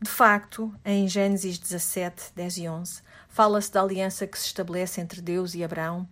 De 0.00 0.10
facto, 0.10 0.72
em 0.84 1.08
Gênesis 1.08 1.58
17, 1.58 2.32
10 2.36 2.58
e 2.58 2.68
11, 2.68 3.02
fala-se 3.28 3.72
da 3.72 3.80
aliança 3.80 4.26
que 4.26 4.38
se 4.38 4.46
estabelece 4.46 5.00
entre 5.00 5.20
Deus 5.20 5.54
e 5.54 5.64
Abraão 5.64 6.08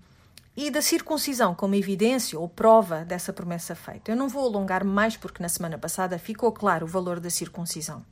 e 0.57 0.71
da 0.71 0.81
circuncisão 0.81 1.55
como 1.55 1.75
evidência 1.75 2.39
ou 2.39 2.49
prova 2.49 3.05
dessa 3.05 3.33
promessa 3.33 3.75
feita. 3.75 4.11
Eu 4.11 4.17
não 4.17 4.29
vou 4.29 4.45
alongar 4.45 4.85
mais 4.85 5.17
porque 5.17 5.43
na 5.43 5.49
semana 5.49 5.79
passada 5.79 6.19
ficou 6.19 6.53
claro 6.53 6.87
o 6.87 6.89
valor 6.89 7.19
da 7.19 7.31
circuncisão. 7.31 8.05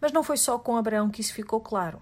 Mas 0.00 0.12
não 0.12 0.22
foi 0.22 0.36
só 0.36 0.58
com 0.58 0.76
Abraão 0.76 1.10
que 1.10 1.20
isso 1.20 1.34
ficou 1.34 1.60
claro. 1.60 2.00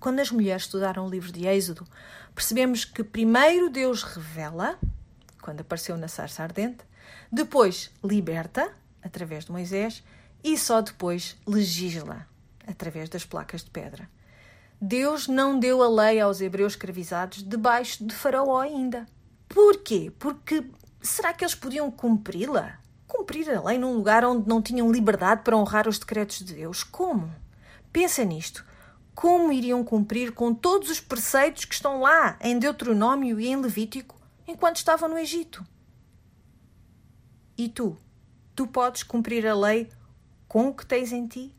Quando 0.00 0.20
as 0.20 0.30
mulheres 0.30 0.62
estudaram 0.62 1.06
o 1.06 1.10
livro 1.10 1.30
de 1.30 1.46
Êxodo, 1.46 1.86
percebemos 2.34 2.84
que 2.84 3.04
primeiro 3.04 3.68
Deus 3.68 4.02
revela, 4.02 4.78
quando 5.42 5.60
apareceu 5.60 5.96
na 5.96 6.08
sarça 6.08 6.42
ardente, 6.42 6.84
depois 7.30 7.90
liberta, 8.02 8.72
através 9.02 9.44
de 9.44 9.52
Moisés, 9.52 10.02
e 10.42 10.56
só 10.56 10.80
depois 10.80 11.36
legisla, 11.46 12.26
através 12.66 13.08
das 13.08 13.24
placas 13.24 13.62
de 13.62 13.70
pedra. 13.70 14.08
Deus 14.80 15.28
não 15.28 15.58
deu 15.58 15.82
a 15.82 15.88
lei 15.88 16.20
aos 16.20 16.40
hebreus 16.40 16.72
escravizados 16.72 17.42
debaixo 17.42 18.04
de 18.04 18.14
Faraó 18.14 18.58
ainda. 18.58 19.06
Porquê? 19.48 20.12
Porque 20.18 20.64
será 21.02 21.32
que 21.32 21.44
eles 21.44 21.54
podiam 21.54 21.90
cumpri-la? 21.90 22.78
Cumprir 23.06 23.50
a 23.50 23.60
lei 23.60 23.76
num 23.76 23.94
lugar 23.94 24.24
onde 24.24 24.48
não 24.48 24.62
tinham 24.62 24.90
liberdade 24.90 25.42
para 25.42 25.56
honrar 25.56 25.86
os 25.86 25.98
decretos 25.98 26.38
de 26.38 26.54
Deus? 26.54 26.82
Como? 26.82 27.30
Pensa 27.92 28.24
nisto 28.24 28.64
como 29.14 29.52
iriam 29.52 29.84
cumprir 29.84 30.32
com 30.32 30.54
todos 30.54 30.88
os 30.88 30.98
preceitos 30.98 31.66
que 31.66 31.74
estão 31.74 32.00
lá 32.00 32.38
em 32.40 32.58
Deuteronômio 32.58 33.38
e 33.38 33.48
em 33.48 33.56
Levítico 33.56 34.18
enquanto 34.48 34.76
estavam 34.76 35.10
no 35.10 35.18
Egito. 35.18 35.62
E 37.54 37.68
tu? 37.68 37.98
Tu 38.54 38.66
podes 38.66 39.02
cumprir 39.02 39.46
a 39.46 39.54
lei 39.54 39.90
com 40.48 40.68
o 40.68 40.74
que 40.74 40.86
tens 40.86 41.12
em 41.12 41.26
ti? 41.26 41.54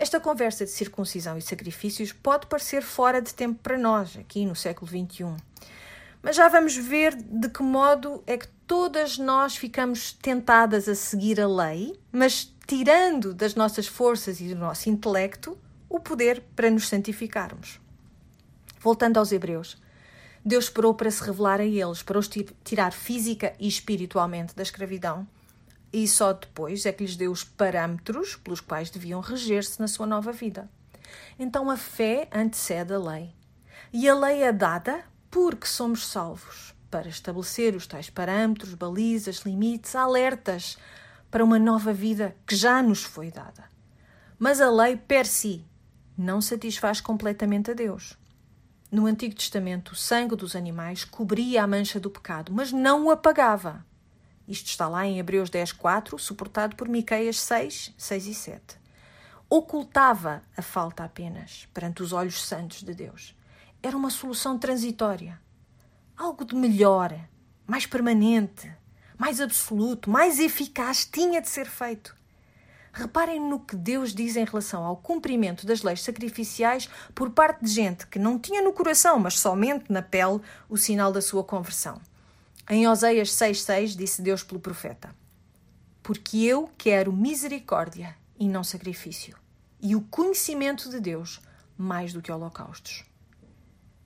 Esta 0.00 0.18
conversa 0.18 0.64
de 0.64 0.70
circuncisão 0.70 1.36
e 1.36 1.42
sacrifícios 1.42 2.10
pode 2.10 2.46
parecer 2.46 2.80
fora 2.80 3.20
de 3.20 3.34
tempo 3.34 3.60
para 3.62 3.76
nós, 3.76 4.16
aqui 4.16 4.46
no 4.46 4.56
século 4.56 4.90
XXI. 4.90 5.36
Mas 6.22 6.36
já 6.36 6.48
vamos 6.48 6.74
ver 6.74 7.14
de 7.14 7.50
que 7.50 7.62
modo 7.62 8.22
é 8.26 8.38
que 8.38 8.48
todas 8.66 9.18
nós 9.18 9.58
ficamos 9.58 10.12
tentadas 10.12 10.88
a 10.88 10.94
seguir 10.94 11.38
a 11.38 11.46
lei, 11.46 12.00
mas 12.10 12.50
tirando 12.66 13.34
das 13.34 13.54
nossas 13.54 13.86
forças 13.86 14.40
e 14.40 14.48
do 14.48 14.56
nosso 14.56 14.88
intelecto 14.88 15.58
o 15.86 16.00
poder 16.00 16.42
para 16.56 16.70
nos 16.70 16.88
santificarmos. 16.88 17.78
Voltando 18.78 19.18
aos 19.18 19.32
Hebreus, 19.32 19.76
Deus 20.42 20.64
esperou 20.64 20.94
para 20.94 21.10
se 21.10 21.22
revelar 21.22 21.60
a 21.60 21.66
eles, 21.66 22.02
para 22.02 22.18
os 22.18 22.30
tirar 22.64 22.94
física 22.94 23.52
e 23.60 23.68
espiritualmente 23.68 24.56
da 24.56 24.62
escravidão, 24.62 25.28
e 25.92 26.06
só 26.06 26.32
depois 26.32 26.86
é 26.86 26.92
que 26.92 27.04
lhes 27.04 27.16
deu 27.16 27.32
os 27.32 27.42
parâmetros 27.42 28.36
pelos 28.36 28.60
quais 28.60 28.90
deviam 28.90 29.20
reger-se 29.20 29.80
na 29.80 29.88
sua 29.88 30.06
nova 30.06 30.32
vida. 30.32 30.70
Então 31.38 31.70
a 31.70 31.76
fé 31.76 32.28
antecede 32.32 32.92
a 32.92 32.98
lei. 32.98 33.34
E 33.92 34.08
a 34.08 34.14
lei 34.14 34.42
é 34.42 34.52
dada 34.52 35.04
porque 35.30 35.66
somos 35.66 36.06
salvos, 36.06 36.74
para 36.90 37.08
estabelecer 37.08 37.74
os 37.74 37.86
tais 37.86 38.10
parâmetros, 38.10 38.74
balizas, 38.74 39.38
limites, 39.38 39.94
alertas 39.94 40.78
para 41.30 41.44
uma 41.44 41.58
nova 41.58 41.92
vida 41.92 42.36
que 42.46 42.56
já 42.56 42.82
nos 42.82 43.02
foi 43.02 43.30
dada. 43.30 43.64
Mas 44.38 44.60
a 44.60 44.70
lei 44.70 44.96
per 44.96 45.26
si 45.26 45.64
não 46.16 46.40
satisfaz 46.40 47.00
completamente 47.00 47.70
a 47.70 47.74
Deus. 47.74 48.18
No 48.90 49.06
Antigo 49.06 49.34
Testamento, 49.34 49.92
o 49.92 49.96
sangue 49.96 50.34
dos 50.34 50.56
animais 50.56 51.04
cobria 51.04 51.62
a 51.62 51.66
mancha 51.66 52.00
do 52.00 52.10
pecado, 52.10 52.52
mas 52.52 52.72
não 52.72 53.06
o 53.06 53.10
apagava. 53.10 53.86
Isto 54.50 54.66
está 54.66 54.88
lá 54.88 55.06
em 55.06 55.20
Hebreus 55.20 55.48
10, 55.48 55.70
4, 55.74 56.18
suportado 56.18 56.74
por 56.74 56.88
Miqueias 56.88 57.38
6, 57.38 57.94
6 57.96 58.26
e 58.26 58.34
7. 58.34 58.80
Ocultava 59.48 60.42
a 60.56 60.60
falta 60.60 61.04
apenas 61.04 61.68
perante 61.72 62.02
os 62.02 62.12
olhos 62.12 62.42
santos 62.42 62.82
de 62.82 62.92
Deus. 62.92 63.32
Era 63.80 63.96
uma 63.96 64.10
solução 64.10 64.58
transitória. 64.58 65.40
Algo 66.16 66.44
de 66.44 66.56
melhor, 66.56 67.16
mais 67.64 67.86
permanente, 67.86 68.68
mais 69.16 69.40
absoluto, 69.40 70.10
mais 70.10 70.40
eficaz 70.40 71.04
tinha 71.04 71.40
de 71.40 71.48
ser 71.48 71.66
feito. 71.66 72.16
Reparem 72.92 73.38
no 73.38 73.60
que 73.60 73.76
Deus 73.76 74.12
diz 74.12 74.34
em 74.34 74.44
relação 74.44 74.82
ao 74.82 74.96
cumprimento 74.96 75.64
das 75.64 75.82
leis 75.82 76.02
sacrificiais 76.02 76.90
por 77.14 77.30
parte 77.30 77.64
de 77.64 77.70
gente 77.70 78.04
que 78.08 78.18
não 78.18 78.36
tinha 78.36 78.60
no 78.60 78.72
coração, 78.72 79.16
mas 79.20 79.38
somente 79.38 79.92
na 79.92 80.02
pele, 80.02 80.40
o 80.68 80.76
sinal 80.76 81.12
da 81.12 81.22
sua 81.22 81.44
conversão. 81.44 82.00
Em 82.72 82.86
Oseias 82.86 83.30
6,6 83.30 83.96
disse 83.96 84.22
Deus 84.22 84.44
pelo 84.44 84.60
profeta: 84.60 85.12
Porque 86.04 86.38
eu 86.38 86.70
quero 86.78 87.12
misericórdia 87.12 88.14
e 88.38 88.46
não 88.46 88.62
sacrifício, 88.62 89.36
e 89.80 89.96
o 89.96 90.02
conhecimento 90.02 90.88
de 90.88 91.00
Deus 91.00 91.40
mais 91.76 92.12
do 92.12 92.22
que 92.22 92.30
holocaustos. 92.30 93.04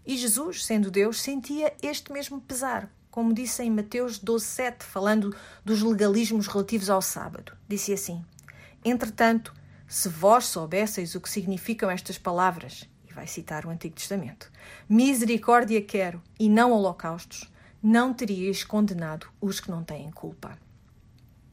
E 0.06 0.16
Jesus, 0.16 0.64
sendo 0.64 0.90
Deus, 0.90 1.20
sentia 1.20 1.74
este 1.82 2.10
mesmo 2.10 2.40
pesar, 2.40 2.90
como 3.10 3.34
disse 3.34 3.62
em 3.62 3.70
Mateus 3.70 4.18
12,7, 4.18 4.82
falando 4.82 5.36
dos 5.62 5.82
legalismos 5.82 6.46
relativos 6.46 6.88
ao 6.88 7.02
sábado. 7.02 7.52
Disse 7.68 7.92
assim: 7.92 8.24
Entretanto, 8.82 9.52
se 9.86 10.08
vós 10.08 10.46
soubesseis 10.46 11.14
o 11.14 11.20
que 11.20 11.28
significam 11.28 11.90
estas 11.90 12.16
palavras, 12.16 12.88
e 13.06 13.12
vai 13.12 13.26
citar 13.26 13.66
o 13.66 13.68
Antigo 13.68 13.96
Testamento, 13.96 14.50
misericórdia 14.88 15.82
quero 15.82 16.22
e 16.40 16.48
não 16.48 16.72
holocaustos, 16.72 17.52
não 17.84 18.14
teríeis 18.14 18.64
condenado 18.64 19.26
os 19.38 19.60
que 19.60 19.70
não 19.70 19.84
têm 19.84 20.10
culpa. 20.10 20.56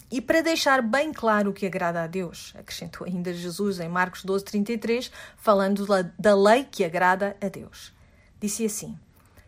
E 0.09 0.21
para 0.21 0.39
deixar 0.39 0.81
bem 0.81 1.11
claro 1.11 1.49
o 1.49 1.53
que 1.53 1.65
agrada 1.65 2.01
a 2.01 2.07
Deus, 2.07 2.53
acrescentou 2.57 3.05
ainda 3.05 3.33
Jesus 3.33 3.81
em 3.81 3.89
Marcos 3.89 4.23
12:33, 4.23 5.11
falando 5.35 5.85
da 6.17 6.33
lei 6.33 6.63
que 6.63 6.85
agrada 6.85 7.35
a 7.41 7.49
Deus. 7.49 7.93
Disse 8.39 8.65
assim: 8.65 8.97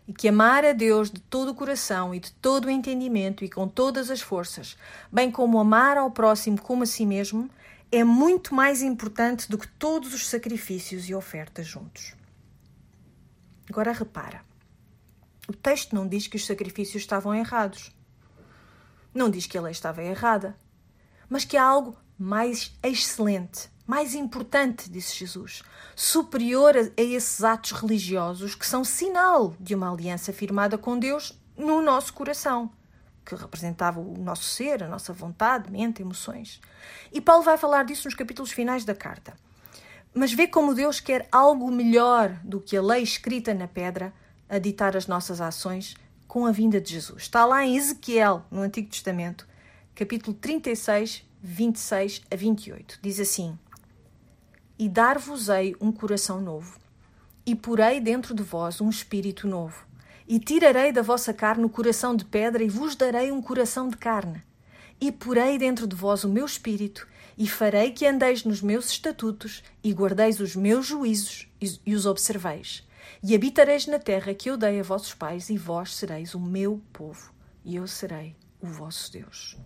E 0.06 0.12
que 0.12 0.28
amar 0.28 0.62
a 0.62 0.74
Deus 0.74 1.10
de 1.10 1.20
todo 1.22 1.52
o 1.52 1.54
coração 1.54 2.14
e 2.14 2.20
de 2.20 2.30
todo 2.32 2.66
o 2.66 2.70
entendimento 2.70 3.44
e 3.44 3.48
com 3.48 3.66
todas 3.66 4.10
as 4.10 4.20
forças, 4.20 4.76
bem 5.10 5.30
como 5.30 5.58
amar 5.58 5.96
ao 5.96 6.10
próximo 6.10 6.60
como 6.60 6.82
a 6.82 6.86
si 6.86 7.06
mesmo, 7.06 7.48
é 7.90 8.04
muito 8.04 8.54
mais 8.54 8.82
importante 8.82 9.50
do 9.50 9.56
que 9.56 9.68
todos 9.68 10.12
os 10.12 10.28
sacrifícios 10.28 11.08
e 11.08 11.14
ofertas 11.14 11.66
juntos. 11.66 12.14
Agora 13.70 13.92
repara. 13.92 14.53
O 15.48 15.52
texto 15.52 15.94
não 15.94 16.08
diz 16.08 16.26
que 16.26 16.36
os 16.36 16.46
sacrifícios 16.46 17.02
estavam 17.02 17.34
errados. 17.34 17.92
Não 19.12 19.30
diz 19.30 19.46
que 19.46 19.58
a 19.58 19.62
lei 19.62 19.72
estava 19.72 20.02
errada. 20.02 20.56
Mas 21.28 21.44
que 21.44 21.56
há 21.56 21.64
algo 21.64 21.96
mais 22.18 22.76
excelente, 22.82 23.68
mais 23.86 24.14
importante, 24.14 24.90
disse 24.90 25.16
Jesus, 25.16 25.62
superior 25.94 26.76
a, 26.76 26.90
esses 26.96 27.42
atos 27.42 27.72
religiosos 27.72 28.54
que 28.54 28.66
são 28.66 28.84
sinal 28.84 29.54
de 29.58 29.74
uma 29.74 29.92
aliança 29.92 30.32
firmada 30.32 30.78
com 30.78 30.98
Deus 30.98 31.38
no 31.56 31.82
nosso 31.82 32.12
coração 32.12 32.70
que 33.24 33.34
representava 33.34 34.00
o 34.00 34.18
nosso 34.18 34.44
ser, 34.44 34.82
a 34.82 34.88
nossa 34.88 35.12
vontade, 35.12 35.70
mente, 35.70 36.02
emoções. 36.02 36.60
E 37.12 37.20
Paulo 37.20 37.42
vai 37.42 37.56
falar 37.56 37.84
disso 37.84 38.06
nos 38.06 38.14
capítulos 38.14 38.52
finais 38.52 38.84
da 38.84 38.94
carta. 38.94 39.34
Mas 40.12 40.32
vê 40.32 40.46
como 40.46 40.74
Deus 40.74 41.00
quer 41.00 41.26
algo 41.32 41.70
melhor 41.70 42.38
do 42.44 42.60
que 42.60 42.76
a 42.76 42.82
lei 42.82 43.02
escrita 43.02 43.54
na 43.54 43.66
pedra 43.66 44.12
a 44.48 44.58
ditar 44.58 44.96
as 44.96 45.06
nossas 45.06 45.40
ações 45.40 45.94
com 46.26 46.46
a 46.46 46.52
vinda 46.52 46.80
de 46.80 46.92
Jesus. 46.92 47.22
Está 47.22 47.44
lá 47.44 47.64
em 47.64 47.76
Ezequiel, 47.76 48.44
no 48.50 48.60
Antigo 48.60 48.88
Testamento, 48.88 49.46
capítulo 49.94 50.36
36, 50.36 51.24
26 51.40 52.22
a 52.30 52.36
28. 52.36 52.98
Diz 53.00 53.20
assim: 53.20 53.58
E 54.78 54.88
dar-vos-ei 54.88 55.76
um 55.80 55.92
coração 55.92 56.40
novo, 56.40 56.78
e 57.46 57.54
porei 57.54 58.00
dentro 58.00 58.34
de 58.34 58.42
vós 58.42 58.80
um 58.80 58.88
espírito 58.88 59.46
novo, 59.46 59.86
e 60.26 60.38
tirarei 60.38 60.90
da 60.90 61.02
vossa 61.02 61.32
carne 61.32 61.64
o 61.64 61.68
coração 61.68 62.16
de 62.16 62.24
pedra, 62.24 62.64
e 62.64 62.68
vos 62.68 62.96
darei 62.96 63.30
um 63.30 63.42
coração 63.42 63.88
de 63.88 63.96
carne. 63.96 64.42
E 65.00 65.12
porei 65.12 65.58
dentro 65.58 65.86
de 65.86 65.94
vós 65.94 66.24
o 66.24 66.28
meu 66.28 66.46
espírito, 66.46 67.06
e 67.36 67.46
farei 67.46 67.90
que 67.90 68.06
andeis 68.06 68.44
nos 68.44 68.62
meus 68.62 68.90
estatutos, 68.90 69.62
e 69.82 69.92
guardeis 69.92 70.40
os 70.40 70.56
meus 70.56 70.86
juízos, 70.86 71.46
e 71.60 71.94
os 71.94 72.06
observeis. 72.06 72.84
E 73.26 73.34
habitareis 73.34 73.86
na 73.86 73.98
terra 73.98 74.34
que 74.34 74.50
eu 74.50 74.56
dei 74.58 74.78
a 74.78 74.82
vossos 74.82 75.14
pais, 75.14 75.48
e 75.48 75.56
vós 75.56 75.94
sereis 75.94 76.34
o 76.34 76.38
meu 76.38 76.82
povo, 76.92 77.32
e 77.64 77.76
eu 77.76 77.86
serei 77.86 78.36
o 78.60 78.66
vosso 78.66 79.10
Deus. 79.10 79.56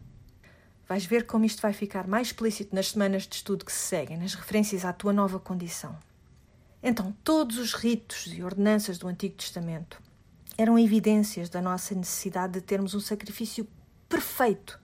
Vais 0.87 1.05
ver 1.05 1.27
como 1.27 1.45
isto 1.45 1.61
vai 1.61 1.73
ficar 1.73 2.07
mais 2.07 2.29
explícito 2.29 2.73
nas 2.73 2.93
semanas 2.93 3.25
de 3.25 3.35
estudo 3.35 3.65
que 3.65 3.73
se 3.73 3.81
seguem, 3.81 4.17
nas 4.17 4.35
referências 4.35 4.85
à 4.85 4.93
tua 4.93 5.13
nova 5.13 5.41
condição. 5.41 5.99
Então, 6.81 7.13
todos 7.25 7.59
os 7.59 7.75
ritos 7.75 8.29
e 8.33 8.45
ordenanças 8.45 8.97
do 8.97 9.09
Antigo 9.09 9.35
Testamento 9.35 10.01
eram 10.57 10.79
evidências 10.79 11.49
da 11.49 11.61
nossa 11.61 11.97
necessidade 11.97 12.53
de 12.53 12.61
termos 12.61 12.95
um 12.95 13.01
sacrifício 13.01 13.67
perfeito, 14.09 14.79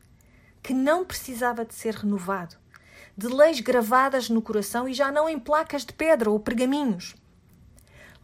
que 0.61 0.75
não 0.75 1.04
precisava 1.04 1.64
de 1.64 1.76
ser 1.76 1.95
renovado, 1.95 2.57
de 3.16 3.28
leis 3.28 3.61
gravadas 3.61 4.28
no 4.28 4.43
coração 4.43 4.88
e 4.88 4.95
já 4.95 5.12
não 5.12 5.28
em 5.28 5.38
placas 5.38 5.85
de 5.85 5.93
pedra 5.93 6.28
ou 6.28 6.40
pergaminhos. 6.40 7.14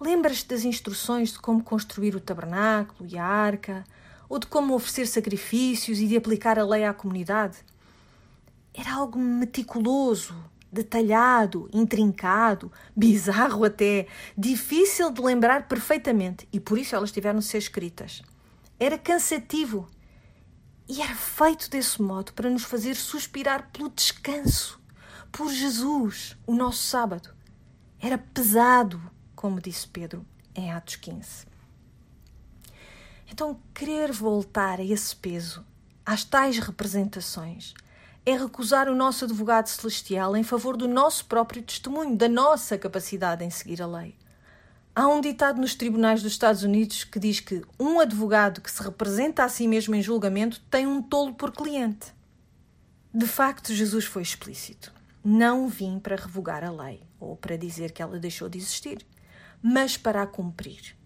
Lembras-te 0.01 0.49
das 0.49 0.65
instruções 0.65 1.33
de 1.33 1.39
como 1.39 1.63
construir 1.63 2.17
o 2.17 2.21
tabernáculo 2.21 3.07
e 3.07 3.19
a 3.19 3.25
arca, 3.25 3.85
ou 4.31 4.39
de 4.39 4.47
como 4.47 4.75
oferecer 4.75 5.07
sacrifícios 5.07 5.99
e 5.99 6.07
de 6.07 6.17
aplicar 6.17 6.59
a 6.59 6.65
lei 6.65 6.85
à 6.85 6.95
comunidade? 6.95 7.59
Era 8.73 8.95
algo 8.95 9.19
meticuloso, 9.19 10.35
detalhado, 10.73 11.69
intrincado, 11.71 12.73
bizarro 12.97 13.63
até, 13.63 14.07
difícil 14.39 15.11
de 15.11 15.21
lembrar 15.21 15.69
perfeitamente 15.69 16.49
e 16.51 16.59
por 16.59 16.79
isso 16.79 16.97
elas 16.97 17.13
tiveram 17.13 17.41
de 17.41 17.45
ser 17.45 17.59
escritas. 17.59 18.23
Era 18.79 18.97
cansativo 18.97 19.87
e 20.89 21.03
era 21.03 21.15
feito 21.15 21.69
desse 21.69 22.01
modo 22.01 22.33
para 22.33 22.49
nos 22.49 22.65
fazer 22.65 22.97
suspirar 22.97 23.69
pelo 23.71 23.91
descanso, 23.91 24.81
por 25.31 25.53
Jesus, 25.53 26.39
o 26.47 26.55
nosso 26.55 26.85
sábado. 26.85 27.29
Era 28.01 28.17
pesado, 28.17 28.99
como 29.41 29.59
disse 29.59 29.89
Pedro 29.89 30.23
em 30.55 30.71
Atos 30.71 30.97
15. 30.97 31.47
Então, 33.33 33.59
querer 33.73 34.13
voltar 34.13 34.79
a 34.79 34.85
esse 34.85 35.17
peso, 35.17 35.65
às 36.05 36.25
tais 36.25 36.59
representações, 36.59 37.73
é 38.27 38.37
recusar 38.37 38.87
o 38.87 38.95
nosso 38.95 39.25
advogado 39.25 39.67
celestial 39.69 40.37
em 40.37 40.43
favor 40.43 40.77
do 40.77 40.87
nosso 40.87 41.25
próprio 41.25 41.63
testemunho, 41.63 42.19
da 42.19 42.29
nossa 42.29 42.77
capacidade 42.77 43.43
em 43.43 43.49
seguir 43.49 43.81
a 43.81 43.87
lei. 43.87 44.15
Há 44.95 45.09
um 45.09 45.23
ditado 45.23 45.59
nos 45.59 45.75
tribunais 45.75 46.23
dos 46.23 46.33
Estados 46.33 46.63
Unidos 46.63 47.05
que 47.05 47.19
diz 47.19 47.41
que 47.41 47.63
um 47.79 47.99
advogado 47.99 48.61
que 48.61 48.71
se 48.71 48.83
representa 48.83 49.43
a 49.43 49.49
si 49.49 49.67
mesmo 49.67 49.95
em 49.95 50.03
julgamento 50.03 50.61
tem 50.71 50.87
um 50.87 51.01
tolo 51.01 51.33
por 51.33 51.51
cliente. 51.51 52.13
De 53.15 53.27
facto, 53.27 53.73
Jesus 53.73 54.05
foi 54.05 54.21
explícito. 54.21 54.93
Não 55.25 55.67
vim 55.67 55.99
para 55.99 56.17
revogar 56.17 56.63
a 56.63 56.71
lei 56.71 57.01
ou 57.19 57.37
para 57.37 57.57
dizer 57.57 57.93
que 57.93 58.03
ela 58.03 58.19
deixou 58.19 58.47
de 58.47 58.59
existir, 58.59 59.03
mas 59.63 59.97
para 59.97 60.23
a 60.23 60.27
cumprir. 60.27 60.97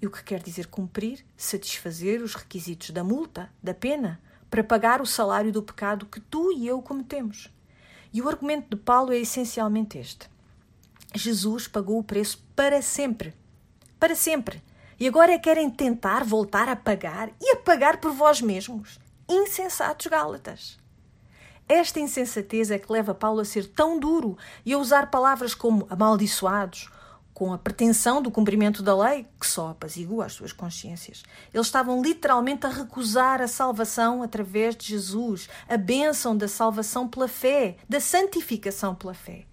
E 0.00 0.06
o 0.06 0.10
que 0.10 0.22
quer 0.22 0.42
dizer 0.42 0.66
cumprir? 0.66 1.24
Satisfazer 1.36 2.22
os 2.22 2.34
requisitos 2.34 2.90
da 2.90 3.02
multa, 3.02 3.50
da 3.62 3.74
pena, 3.74 4.20
para 4.50 4.62
pagar 4.62 5.00
o 5.00 5.06
salário 5.06 5.52
do 5.52 5.62
pecado 5.62 6.06
que 6.06 6.20
tu 6.20 6.52
e 6.52 6.66
eu 6.66 6.80
cometemos. 6.82 7.52
E 8.12 8.22
o 8.22 8.28
argumento 8.28 8.76
de 8.76 8.82
Paulo 8.82 9.12
é 9.12 9.18
essencialmente 9.18 9.98
este: 9.98 10.28
Jesus 11.14 11.66
pagou 11.66 11.98
o 11.98 12.04
preço 12.04 12.44
para 12.54 12.80
sempre. 12.82 13.34
Para 13.98 14.14
sempre. 14.14 14.62
E 14.98 15.06
agora 15.06 15.38
querem 15.38 15.68
tentar 15.68 16.24
voltar 16.24 16.68
a 16.68 16.76
pagar 16.76 17.30
e 17.40 17.52
a 17.52 17.56
pagar 17.56 17.98
por 17.98 18.12
vós 18.12 18.40
mesmos. 18.40 18.98
Insensatos 19.28 20.06
Gálatas. 20.06 20.78
Esta 21.68 21.98
insensatez 21.98 22.70
é 22.70 22.78
que 22.78 22.92
leva 22.92 23.12
Paulo 23.12 23.40
a 23.40 23.44
ser 23.44 23.66
tão 23.66 23.98
duro 23.98 24.38
e 24.64 24.72
a 24.72 24.78
usar 24.78 25.10
palavras 25.10 25.54
como 25.54 25.86
amaldiçoados, 25.90 26.88
com 27.36 27.52
a 27.52 27.58
pretensão 27.58 28.22
do 28.22 28.30
cumprimento 28.30 28.82
da 28.82 28.96
lei, 28.96 29.26
que 29.38 29.46
só 29.46 29.68
apazigua 29.68 30.24
as 30.24 30.32
suas 30.32 30.54
consciências. 30.54 31.22
Eles 31.52 31.66
estavam 31.66 32.00
literalmente 32.02 32.64
a 32.64 32.70
recusar 32.70 33.42
a 33.42 33.46
salvação 33.46 34.22
através 34.22 34.74
de 34.74 34.86
Jesus, 34.86 35.46
a 35.68 35.76
bênção 35.76 36.34
da 36.34 36.48
salvação 36.48 37.06
pela 37.06 37.28
fé, 37.28 37.76
da 37.86 38.00
santificação 38.00 38.94
pela 38.94 39.12
fé. 39.12 39.44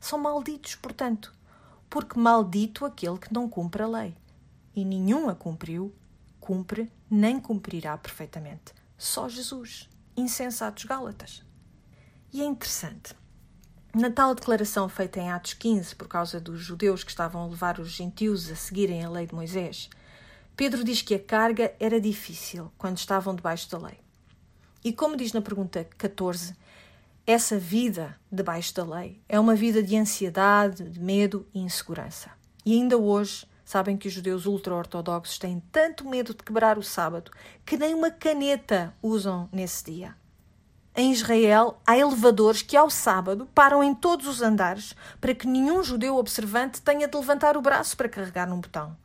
São 0.00 0.18
malditos, 0.18 0.76
portanto, 0.76 1.30
porque 1.90 2.18
maldito 2.18 2.86
aquele 2.86 3.18
que 3.18 3.34
não 3.34 3.50
cumpre 3.50 3.82
a 3.82 3.86
lei. 3.86 4.16
E 4.74 4.82
nenhum 4.82 5.28
a 5.28 5.34
cumpriu, 5.34 5.94
cumpre, 6.40 6.90
nem 7.10 7.38
cumprirá 7.38 7.98
perfeitamente. 7.98 8.72
Só 8.96 9.28
Jesus. 9.28 9.90
Insensatos 10.16 10.86
Gálatas. 10.86 11.44
E 12.32 12.40
é 12.40 12.46
interessante 12.46 13.14
na 13.96 14.10
tal 14.10 14.34
declaração 14.34 14.90
feita 14.90 15.18
em 15.18 15.30
Atos 15.30 15.54
15, 15.54 15.96
por 15.96 16.06
causa 16.06 16.38
dos 16.38 16.60
judeus 16.60 17.02
que 17.02 17.10
estavam 17.10 17.42
a 17.42 17.46
levar 17.46 17.80
os 17.80 17.88
gentios 17.88 18.50
a 18.50 18.54
seguirem 18.54 19.02
a 19.02 19.08
lei 19.08 19.26
de 19.26 19.34
Moisés, 19.34 19.88
Pedro 20.54 20.84
diz 20.84 21.00
que 21.00 21.14
a 21.14 21.18
carga 21.18 21.74
era 21.80 21.98
difícil 21.98 22.70
quando 22.76 22.98
estavam 22.98 23.34
debaixo 23.34 23.70
da 23.70 23.78
lei. 23.78 23.98
E 24.84 24.92
como 24.92 25.16
diz 25.16 25.32
na 25.32 25.40
pergunta 25.40 25.88
14, 25.96 26.54
essa 27.26 27.58
vida 27.58 28.20
debaixo 28.30 28.74
da 28.74 28.84
lei 28.84 29.18
é 29.26 29.40
uma 29.40 29.54
vida 29.54 29.82
de 29.82 29.96
ansiedade, 29.96 30.90
de 30.90 31.00
medo 31.00 31.46
e 31.54 31.60
insegurança. 31.60 32.30
E 32.66 32.74
ainda 32.74 32.98
hoje, 32.98 33.46
sabem 33.64 33.96
que 33.96 34.08
os 34.08 34.12
judeus 34.12 34.44
ultra-ortodoxos 34.44 35.38
têm 35.38 35.62
tanto 35.72 36.06
medo 36.06 36.34
de 36.34 36.42
quebrar 36.42 36.76
o 36.76 36.82
sábado 36.82 37.30
que 37.64 37.78
nem 37.78 37.94
uma 37.94 38.10
caneta 38.10 38.94
usam 39.02 39.48
nesse 39.50 39.90
dia. 39.90 40.14
Em 40.98 41.12
Israel, 41.12 41.78
há 41.86 41.98
elevadores 41.98 42.62
que, 42.62 42.74
ao 42.74 42.88
sábado, 42.88 43.46
param 43.54 43.84
em 43.84 43.94
todos 43.94 44.26
os 44.26 44.40
andares 44.40 44.96
para 45.20 45.34
que 45.34 45.46
nenhum 45.46 45.84
judeu 45.84 46.16
observante 46.16 46.80
tenha 46.80 47.06
de 47.06 47.14
levantar 47.14 47.54
o 47.54 47.60
braço 47.60 47.94
para 47.98 48.08
carregar 48.08 48.48
num 48.48 48.62
botão. 48.62 48.96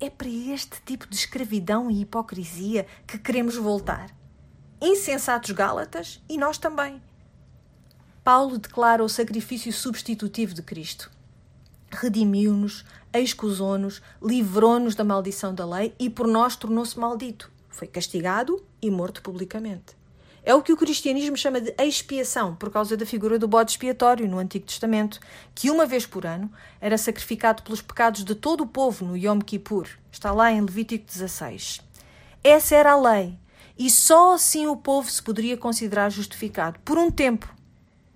É 0.00 0.08
para 0.08 0.26
este 0.26 0.80
tipo 0.86 1.06
de 1.06 1.14
escravidão 1.14 1.90
e 1.90 2.00
hipocrisia 2.00 2.86
que 3.06 3.18
queremos 3.18 3.56
voltar. 3.56 4.08
Insensatos 4.80 5.50
Gálatas 5.50 6.18
e 6.30 6.38
nós 6.38 6.56
também. 6.56 7.02
Paulo 8.24 8.56
declara 8.56 9.04
o 9.04 9.08
sacrifício 9.08 9.70
substitutivo 9.70 10.54
de 10.54 10.62
Cristo. 10.62 11.10
Redimiu-nos, 11.90 12.86
excusou-nos, 13.12 14.00
livrou-nos 14.22 14.94
da 14.94 15.04
maldição 15.04 15.54
da 15.54 15.66
lei 15.66 15.94
e 15.98 16.08
por 16.08 16.26
nós 16.26 16.56
tornou-se 16.56 16.98
maldito. 16.98 17.50
Foi 17.68 17.86
castigado 17.86 18.64
e 18.80 18.90
morto 18.90 19.20
publicamente. 19.20 20.00
É 20.44 20.52
o 20.54 20.62
que 20.62 20.72
o 20.72 20.76
cristianismo 20.76 21.36
chama 21.36 21.60
de 21.60 21.72
expiação, 21.78 22.56
por 22.56 22.68
causa 22.68 22.96
da 22.96 23.06
figura 23.06 23.38
do 23.38 23.46
bode 23.46 23.70
expiatório 23.70 24.28
no 24.28 24.38
Antigo 24.38 24.66
Testamento, 24.66 25.20
que 25.54 25.70
uma 25.70 25.86
vez 25.86 26.04
por 26.04 26.26
ano 26.26 26.50
era 26.80 26.98
sacrificado 26.98 27.62
pelos 27.62 27.80
pecados 27.80 28.24
de 28.24 28.34
todo 28.34 28.62
o 28.62 28.66
povo 28.66 29.04
no 29.04 29.16
Yom 29.16 29.38
Kippur. 29.38 29.86
Está 30.10 30.32
lá 30.32 30.50
em 30.50 30.60
Levítico 30.60 31.06
16. 31.06 31.80
Essa 32.42 32.74
era 32.74 32.90
a 32.90 33.00
lei, 33.00 33.38
e 33.78 33.88
só 33.88 34.34
assim 34.34 34.66
o 34.66 34.76
povo 34.76 35.08
se 35.08 35.22
poderia 35.22 35.56
considerar 35.56 36.10
justificado, 36.10 36.80
por 36.80 36.98
um 36.98 37.08
tempo. 37.08 37.48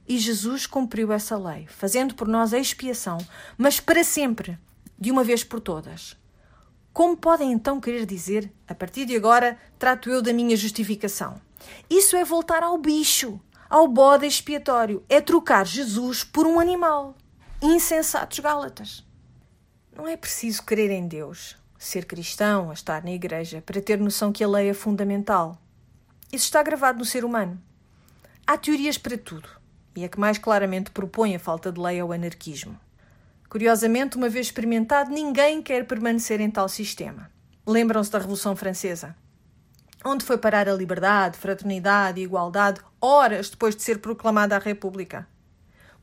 E 0.09 0.19
Jesus 0.19 0.67
cumpriu 0.67 1.13
essa 1.13 1.39
lei, 1.39 1.67
fazendo 1.69 2.17
por 2.17 2.27
nós 2.27 2.53
a 2.53 2.59
expiação, 2.59 3.19
mas 3.57 3.79
para 3.79 4.03
sempre, 4.03 4.59
de 4.99 5.13
uma 5.13 5.23
vez 5.23 5.45
por 5.45 5.61
todas. 5.61 6.17
Como 6.93 7.17
podem 7.17 7.53
então 7.53 7.81
querer 7.81 8.05
dizer, 8.05 8.53
a 8.67 8.75
partir 8.75 9.05
de 9.05 9.15
agora, 9.15 9.57
trato 9.79 10.11
eu 10.11 10.21
da 10.21 10.33
minha 10.33 10.57
justificação? 10.57 11.46
Isso 11.89 12.17
é 12.17 12.25
voltar 12.25 12.63
ao 12.63 12.79
bicho, 12.79 13.41
ao 13.69 13.89
bode 13.89 14.27
expiatório. 14.27 15.05
É 15.09 15.21
trocar 15.21 15.67
Jesus 15.67 16.25
por 16.25 16.47
um 16.47 16.61
animal. 16.61 17.15
Insensatos 17.63 18.39
Gálatas. 18.39 19.07
Não 19.97 20.07
é 20.07 20.17
preciso 20.17 20.63
crer 20.63 20.91
em 20.91 21.09
Deus, 21.09 21.57
ser 21.79 22.05
cristão, 22.05 22.73
estar 22.73 23.03
na 23.03 23.13
igreja, 23.13 23.63
para 23.65 23.81
ter 23.81 23.99
noção 23.99 24.31
que 24.31 24.45
a 24.45 24.49
lei 24.49 24.69
é 24.69 24.75
fundamental. 24.75 25.57
Isso 26.31 26.45
está 26.45 26.63
gravado 26.63 26.99
no 26.99 27.05
ser 27.05 27.25
humano. 27.25 27.61
Há 28.47 28.59
teorias 28.59 28.99
para 28.99 29.17
tudo, 29.17 29.49
e 29.97 30.05
a 30.05 30.09
que 30.09 30.21
mais 30.21 30.37
claramente 30.37 30.91
propõe 30.91 31.35
a 31.35 31.39
falta 31.39 31.73
de 31.73 31.81
lei 31.81 31.99
é 31.99 32.05
o 32.05 32.13
anarquismo. 32.13 32.79
Curiosamente, 33.49 34.17
uma 34.17 34.29
vez 34.29 34.47
experimentado, 34.47 35.11
ninguém 35.11 35.63
quer 35.63 35.87
permanecer 35.87 36.41
em 36.41 36.51
tal 36.51 36.69
sistema. 36.69 37.31
Lembram-se 37.67 38.11
da 38.11 38.19
Revolução 38.19 38.55
Francesa? 38.55 39.17
Onde 40.09 40.25
foi 40.25 40.39
parar 40.39 40.69
a 40.69 40.73
liberdade, 40.73 41.37
fraternidade 41.37 42.21
e 42.21 42.25
igualdade 42.25 42.81
horas 43.01 43.51
depois 43.51 43.75
de 43.75 43.83
ser 43.83 43.99
proclamada 43.99 44.55
a 44.55 44.61
República? 44.61 45.27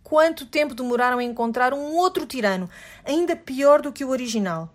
Quanto 0.03 0.45
tempo 0.45 0.75
demoraram 0.75 1.19
a 1.19 1.23
encontrar 1.23 1.73
um 1.73 1.95
outro 1.95 2.25
tirano, 2.25 2.69
ainda 3.05 3.33
pior 3.33 3.81
do 3.81 3.93
que 3.93 4.03
o 4.03 4.09
original? 4.09 4.69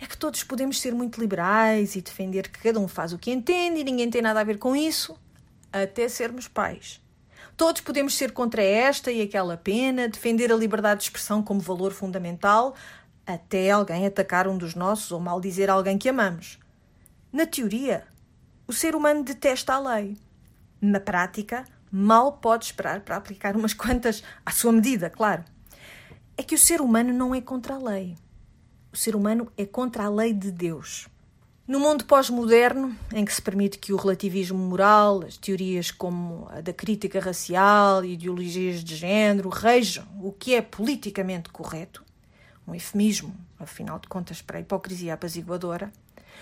é 0.00 0.06
que 0.06 0.16
todos 0.16 0.42
podemos 0.42 0.80
ser 0.80 0.94
muito 0.94 1.20
liberais 1.20 1.94
e 1.94 2.02
defender 2.02 2.48
que 2.48 2.58
cada 2.58 2.80
um 2.80 2.88
faz 2.88 3.12
o 3.12 3.18
que 3.18 3.30
entende 3.30 3.80
e 3.80 3.84
ninguém 3.84 4.10
tem 4.10 4.22
nada 4.22 4.40
a 4.40 4.44
ver 4.44 4.58
com 4.58 4.74
isso, 4.74 5.16
até 5.72 6.08
sermos 6.08 6.48
pais. 6.48 7.00
Todos 7.56 7.80
podemos 7.80 8.14
ser 8.14 8.32
contra 8.32 8.62
esta 8.62 9.12
e 9.12 9.22
aquela 9.22 9.56
pena, 9.56 10.08
defender 10.08 10.52
a 10.52 10.56
liberdade 10.56 11.00
de 11.00 11.04
expressão 11.04 11.42
como 11.42 11.60
valor 11.60 11.92
fundamental, 11.92 12.74
até 13.26 13.70
alguém 13.70 14.06
atacar 14.06 14.48
um 14.48 14.58
dos 14.58 14.74
nossos 14.74 15.12
ou 15.12 15.20
maldizer 15.20 15.70
alguém 15.70 15.96
que 15.96 16.08
amamos. 16.08 16.58
Na 17.34 17.46
teoria, 17.46 18.04
o 18.64 18.72
ser 18.72 18.94
humano 18.94 19.24
detesta 19.24 19.74
a 19.74 19.96
lei. 19.96 20.16
Na 20.80 21.00
prática, 21.00 21.64
mal 21.90 22.34
pode 22.34 22.66
esperar 22.66 23.00
para 23.00 23.16
aplicar 23.16 23.56
umas 23.56 23.74
quantas 23.74 24.22
à 24.46 24.52
sua 24.52 24.70
medida, 24.70 25.10
claro. 25.10 25.44
É 26.36 26.44
que 26.44 26.54
o 26.54 26.58
ser 26.58 26.80
humano 26.80 27.12
não 27.12 27.34
é 27.34 27.40
contra 27.40 27.74
a 27.74 27.78
lei. 27.78 28.16
O 28.92 28.96
ser 28.96 29.16
humano 29.16 29.50
é 29.56 29.66
contra 29.66 30.04
a 30.04 30.08
lei 30.08 30.32
de 30.32 30.52
Deus. 30.52 31.08
No 31.66 31.80
mundo 31.80 32.04
pós-moderno, 32.04 32.96
em 33.12 33.24
que 33.24 33.34
se 33.34 33.42
permite 33.42 33.80
que 33.80 33.92
o 33.92 33.96
relativismo 33.96 34.56
moral, 34.56 35.24
as 35.26 35.36
teorias 35.36 35.90
como 35.90 36.46
a 36.52 36.60
da 36.60 36.72
crítica 36.72 37.18
racial 37.18 38.04
ideologias 38.04 38.84
de 38.84 38.94
género 38.94 39.48
rejam 39.48 40.06
o 40.22 40.30
que 40.30 40.54
é 40.54 40.62
politicamente 40.62 41.48
correto, 41.48 42.04
um 42.64 42.74
eufemismo, 42.74 43.34
afinal 43.58 43.98
de 43.98 44.06
contas, 44.06 44.40
para 44.40 44.58
a 44.58 44.60
hipocrisia 44.60 45.14
apaziguadora, 45.14 45.92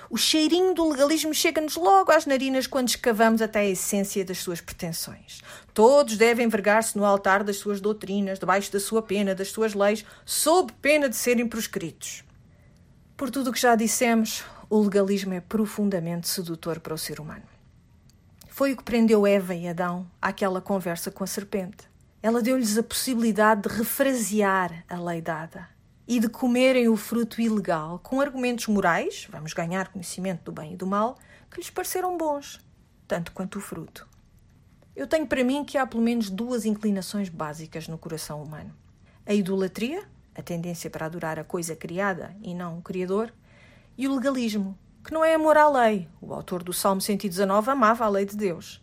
o 0.09 0.17
cheirinho 0.17 0.75
do 0.75 0.89
legalismo 0.89 1.33
chega-nos 1.33 1.77
logo 1.77 2.13
às 2.13 2.27
narinas 2.27 2.67
quando 2.67 2.89
escavamos 2.89 3.41
até 3.41 3.61
a 3.61 3.69
essência 3.69 4.25
das 4.25 4.39
suas 4.39 4.61
pretensões. 4.61 5.41
Todos 5.73 6.17
devem 6.17 6.49
vergar-se 6.49 6.97
no 6.97 7.05
altar 7.05 7.43
das 7.43 7.57
suas 7.57 7.81
doutrinas, 7.81 8.39
debaixo 8.39 8.71
da 8.73 8.79
sua 8.79 9.03
pena, 9.03 9.35
das 9.35 9.49
suas 9.49 9.75
leis, 9.75 10.05
sob 10.25 10.73
pena 10.83 11.09
de 11.09 11.17
serem 11.17 11.49
proscritos. 11.49 12.25
Por 13.17 13.31
tudo 13.31 13.51
o 13.51 13.53
que 13.53 13.61
já 13.61 13.75
dissemos, 13.75 14.45
o 14.69 14.83
legalismo 14.83 15.35
é 15.35 15.41
profundamente 15.41 16.29
sedutor 16.29 16.81
para 16.81 16.95
o 16.95 16.99
ser 16.99 17.21
humano. 17.21 17.45
Foi 18.49 18.73
o 18.73 18.77
que 18.77 18.85
prendeu 18.85 19.27
Eva 19.27 19.55
e 19.55 19.67
Adão 19.67 20.07
àquela 20.21 20.61
conversa 20.61 21.11
com 21.11 21.25
a 21.25 21.27
serpente. 21.27 21.91
Ela 22.23 22.43
deu-lhes 22.43 22.77
a 22.77 22.83
possibilidade 22.83 23.69
de 23.69 23.75
refrasear 23.75 24.85
a 24.89 25.01
lei 25.01 25.21
dada 25.21 25.73
e 26.07 26.19
de 26.19 26.29
comerem 26.29 26.89
o 26.89 26.97
fruto 26.97 27.41
ilegal 27.41 27.99
com 28.01 28.21
argumentos 28.21 28.67
morais, 28.67 29.29
vamos 29.31 29.53
ganhar 29.53 29.89
conhecimento 29.89 30.45
do 30.45 30.53
bem 30.53 30.75
e 30.75 30.77
do 30.77 30.87
mal, 30.87 31.17
que 31.51 31.59
lhes 31.59 31.71
pareceram 31.71 32.17
bons, 32.17 32.61
tanto 33.07 33.33
quanto 33.33 33.59
o 33.59 33.61
fruto. 33.61 34.09
Eu 34.95 35.07
tenho 35.07 35.27
para 35.27 35.45
mim 35.45 35.65
que 35.65 35.79
há 35.79 35.87
pelo 35.87 36.03
menos 36.03 36.29
duas 36.29 36.65
inclinações 36.65 37.29
básicas 37.29 37.89
no 37.89 37.97
coração 37.97 38.43
humano: 38.43 38.75
a 39.25 39.33
idolatria, 39.33 40.03
a 40.35 40.43
tendência 40.43 40.91
para 40.91 41.07
adorar 41.07 41.39
a 41.39 41.45
coisa 41.45 41.77
criada 41.77 42.37
e 42.43 42.55
não 42.55 42.79
o 42.79 42.83
Criador, 42.83 43.33
e 43.97 44.07
o 44.07 44.15
legalismo, 44.15 44.77
que 45.05 45.13
não 45.13 45.25
é 45.25 45.35
amor 45.35 45.57
à 45.57 45.69
lei. 45.69 46.09
O 46.21 46.33
autor 46.35 46.63
do 46.63 46.73
Salmo 46.73 47.01
119 47.01 47.71
amava 47.71 48.05
a 48.05 48.09
lei 48.09 48.25
de 48.25 48.37
Deus. 48.37 48.83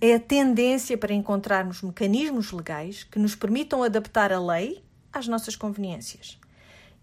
É 0.00 0.14
a 0.14 0.20
tendência 0.20 0.96
para 0.96 1.12
encontrarmos 1.12 1.82
mecanismos 1.82 2.52
legais 2.52 3.04
que 3.04 3.18
nos 3.18 3.34
permitam 3.34 3.82
adaptar 3.82 4.32
a 4.32 4.40
lei 4.40 4.84
às 5.12 5.26
nossas 5.26 5.56
conveniências. 5.56 6.38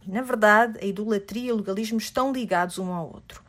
Na 0.07 0.21
verdade, 0.21 0.79
a 0.81 0.85
idolatria 0.85 1.49
e 1.49 1.51
o 1.51 1.57
legalismo 1.57 1.97
estão 1.97 2.31
ligados 2.31 2.77
um 2.77 2.91
ao 2.93 3.07
outro. 3.07 3.43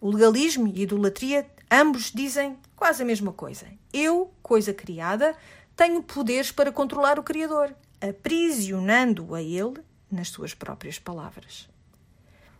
O 0.00 0.10
legalismo 0.10 0.66
e 0.68 0.80
a 0.80 0.82
idolatria 0.82 1.46
ambos 1.70 2.10
dizem 2.12 2.56
quase 2.74 3.02
a 3.02 3.06
mesma 3.06 3.32
coisa. 3.32 3.66
Eu, 3.92 4.32
coisa 4.42 4.72
criada, 4.72 5.34
tenho 5.76 6.02
poderes 6.02 6.50
para 6.50 6.72
controlar 6.72 7.18
o 7.18 7.22
Criador, 7.22 7.74
aprisionando-o 8.00 9.34
a 9.34 9.42
ele 9.42 9.80
nas 10.10 10.28
suas 10.28 10.54
próprias 10.54 10.98
palavras. 10.98 11.68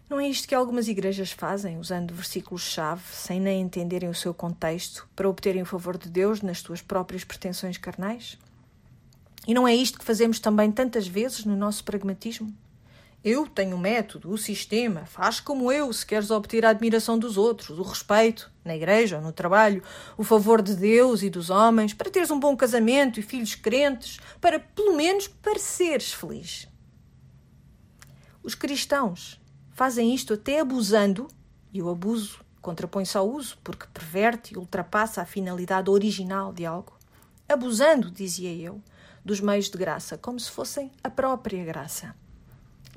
Não 0.09 0.19
é 0.19 0.27
isto 0.27 0.49
que 0.49 0.55
algumas 0.55 0.89
igrejas 0.89 1.33
fazem, 1.33 1.79
usando 1.79 2.15
versículos-chave, 2.15 3.03
sem 3.13 3.39
nem 3.39 3.61
entenderem 3.61 4.09
o 4.09 4.15
seu 4.15 4.33
contexto, 4.33 5.07
para 5.15 5.29
obterem 5.29 5.63
o 5.63 5.67
favor 5.67 5.99
de 5.99 6.09
Deus 6.09 6.41
nas 6.41 6.61
suas 6.61 6.81
próprias 6.81 7.25
pretensões 7.25 7.77
carnais? 7.77 8.39
E 9.47 9.53
não 9.53 9.69
é 9.69 9.75
isto 9.75 9.99
que 9.99 10.05
fazemos 10.05 10.41
também 10.41 10.73
tantas 10.73 11.07
vezes 11.07 11.45
no 11.45 11.57
nosso 11.57 11.85
pragmatismo? 11.85 12.55
Eu 13.25 13.49
tenho 13.49 13.77
o 13.77 13.81
método, 13.81 14.31
o 14.31 14.39
sistema, 14.39 15.05
faz 15.05 15.41
como 15.41 15.73
eu 15.73 15.93
se 15.93 16.07
queres 16.07 16.31
obter 16.31 16.65
a 16.65 16.71
admiração 16.71 17.19
dos 17.19 17.37
outros, 17.37 17.77
o 17.77 17.83
respeito, 17.83 18.49
na 18.65 18.77
igreja 18.77 19.17
ou 19.17 19.23
no 19.23 19.33
trabalho, 19.33 19.83
o 20.17 20.23
favor 20.23 20.63
de 20.63 20.77
Deus 20.77 21.23
e 21.23 21.29
dos 21.29 21.51
homens, 21.51 21.93
para 21.93 22.11
teres 22.11 22.31
um 22.31 22.39
bom 22.39 22.57
casamento 22.57 23.19
e 23.19 23.23
filhos 23.23 23.57
crentes, 23.57 24.21
para 24.41 24.61
pelo 24.61 24.97
menos 24.97 25.27
pareceres 25.27 26.13
feliz. 26.13 26.69
Os 28.41 28.55
cristãos 28.55 29.41
fazem 29.73 30.15
isto 30.15 30.35
até 30.35 30.61
abusando, 30.61 31.27
e 31.73 31.83
o 31.83 31.91
abuso 31.91 32.39
contrapõe-se 32.63 33.19
ao 33.19 33.29
uso, 33.29 33.59
porque 33.65 33.87
perverte 33.93 34.55
e 34.55 34.59
ultrapassa 34.59 35.23
a 35.23 35.27
finalidade 35.27 35.91
original 35.91 36.53
de 36.53 36.65
algo. 36.65 36.97
Abusando, 37.49 38.13
dizia 38.13 38.55
eu, 38.55 38.81
dos 39.25 39.41
meios 39.41 39.69
de 39.69 39.77
graça, 39.77 40.17
como 40.17 40.39
se 40.39 40.51
fossem 40.53 40.93
a 41.03 41.11
própria 41.11 41.65
graça 41.65 42.15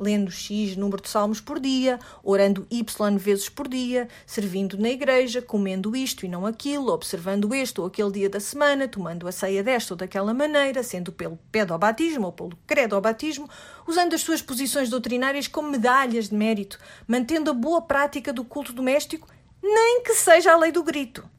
lendo 0.01 0.31
X 0.31 0.75
número 0.75 1.01
de 1.01 1.07
salmos 1.07 1.39
por 1.39 1.59
dia, 1.59 1.99
orando 2.23 2.65
Y 2.71 3.17
vezes 3.17 3.47
por 3.47 3.67
dia, 3.67 4.09
servindo 4.25 4.77
na 4.77 4.89
igreja, 4.89 5.41
comendo 5.41 5.95
isto 5.95 6.25
e 6.25 6.29
não 6.29 6.45
aquilo, 6.45 6.91
observando 6.91 7.53
este 7.53 7.79
ou 7.79 7.85
aquele 7.85 8.11
dia 8.11 8.29
da 8.29 8.39
semana, 8.39 8.87
tomando 8.87 9.27
a 9.27 9.31
ceia 9.31 9.63
desta 9.63 9.93
ou 9.93 9.97
daquela 9.97 10.33
maneira, 10.33 10.81
sendo 10.81 11.11
pelo 11.11 11.37
pedobatismo 11.51 12.25
ou 12.25 12.31
pelo 12.31 12.57
credobatismo, 12.65 13.47
usando 13.87 14.15
as 14.15 14.21
suas 14.21 14.41
posições 14.41 14.89
doutrinárias 14.89 15.47
como 15.47 15.69
medalhas 15.69 16.29
de 16.29 16.35
mérito, 16.35 16.79
mantendo 17.07 17.51
a 17.51 17.53
boa 17.53 17.81
prática 17.81 18.33
do 18.33 18.43
culto 18.43 18.73
doméstico, 18.73 19.27
nem 19.61 20.01
que 20.01 20.15
seja 20.15 20.51
a 20.51 20.57
lei 20.57 20.71
do 20.71 20.83
grito. 20.83 21.29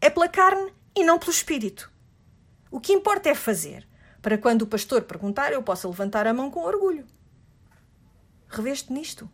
É 0.00 0.08
pela 0.08 0.28
carne 0.28 0.72
e 0.96 1.04
não 1.04 1.18
pelo 1.18 1.32
espírito. 1.32 1.92
O 2.70 2.80
que 2.80 2.92
importa 2.92 3.28
é 3.28 3.34
fazer, 3.34 3.86
para 4.22 4.38
quando 4.38 4.62
o 4.62 4.66
pastor 4.66 5.02
perguntar 5.02 5.52
eu 5.52 5.62
possa 5.62 5.86
levantar 5.86 6.26
a 6.26 6.32
mão 6.32 6.50
com 6.50 6.64
orgulho. 6.64 7.06
Reveste 8.54 8.92
nisto? 8.92 9.28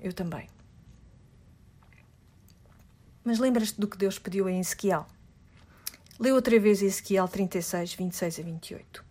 Eu 0.00 0.12
também. 0.12 0.48
Mas 3.24 3.40
lembras-te 3.40 3.80
do 3.80 3.88
que 3.88 3.98
Deus 3.98 4.20
pediu 4.20 4.48
em 4.48 4.60
Ezequiel? 4.60 5.04
Lê 6.16 6.30
outra 6.30 6.60
vez 6.60 6.80
Ezequiel 6.80 7.26
36, 7.26 7.94
26 7.94 8.38
a 8.38 8.42
28. 8.42 9.04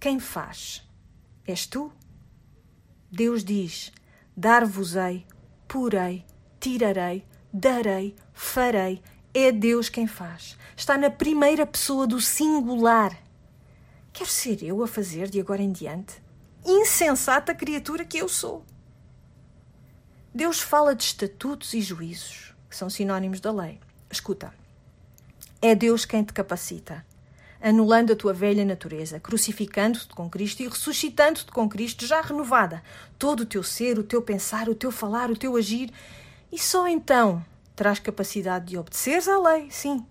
Quem 0.00 0.18
faz? 0.18 0.82
És 1.46 1.66
tu? 1.66 1.92
Deus 3.10 3.44
diz: 3.44 3.92
Dar-vos-ei, 4.34 5.26
porei, 5.68 6.24
tirarei, 6.58 7.26
darei, 7.52 8.16
farei. 8.32 9.02
É 9.34 9.52
Deus 9.52 9.90
quem 9.90 10.06
faz. 10.06 10.56
Está 10.74 10.96
na 10.96 11.10
primeira 11.10 11.66
pessoa 11.66 12.06
do 12.06 12.22
singular. 12.22 13.14
Quero 14.14 14.30
ser 14.30 14.62
eu 14.62 14.82
a 14.82 14.88
fazer 14.88 15.28
de 15.28 15.38
agora 15.38 15.60
em 15.60 15.72
diante? 15.72 16.21
Insensata 16.64 17.54
criatura 17.54 18.04
que 18.04 18.18
eu 18.18 18.28
sou. 18.28 18.64
Deus 20.34 20.60
fala 20.60 20.94
de 20.94 21.04
estatutos 21.04 21.74
e 21.74 21.80
juízos, 21.80 22.54
que 22.68 22.76
são 22.76 22.88
sinónimos 22.88 23.40
da 23.40 23.52
lei. 23.52 23.78
Escuta, 24.10 24.52
é 25.60 25.74
Deus 25.74 26.04
quem 26.04 26.24
te 26.24 26.32
capacita, 26.32 27.04
anulando 27.60 28.12
a 28.12 28.16
tua 28.16 28.32
velha 28.32 28.64
natureza, 28.64 29.20
crucificando-te 29.20 30.08
com 30.08 30.28
Cristo 30.28 30.62
e 30.62 30.68
ressuscitando-te 30.68 31.52
com 31.52 31.68
Cristo 31.68 32.06
já 32.06 32.20
renovada, 32.20 32.82
todo 33.18 33.40
o 33.40 33.46
teu 33.46 33.62
ser, 33.62 33.98
o 33.98 34.02
teu 34.02 34.20
pensar, 34.20 34.68
o 34.68 34.74
teu 34.74 34.90
falar, 34.90 35.30
o 35.30 35.36
teu 35.36 35.56
agir, 35.56 35.92
e 36.50 36.58
só 36.58 36.88
então 36.88 37.44
terás 37.76 37.98
capacidade 37.98 38.66
de 38.66 38.78
obedeceres 38.78 39.28
à 39.28 39.38
lei, 39.38 39.70
sim, 39.70 40.04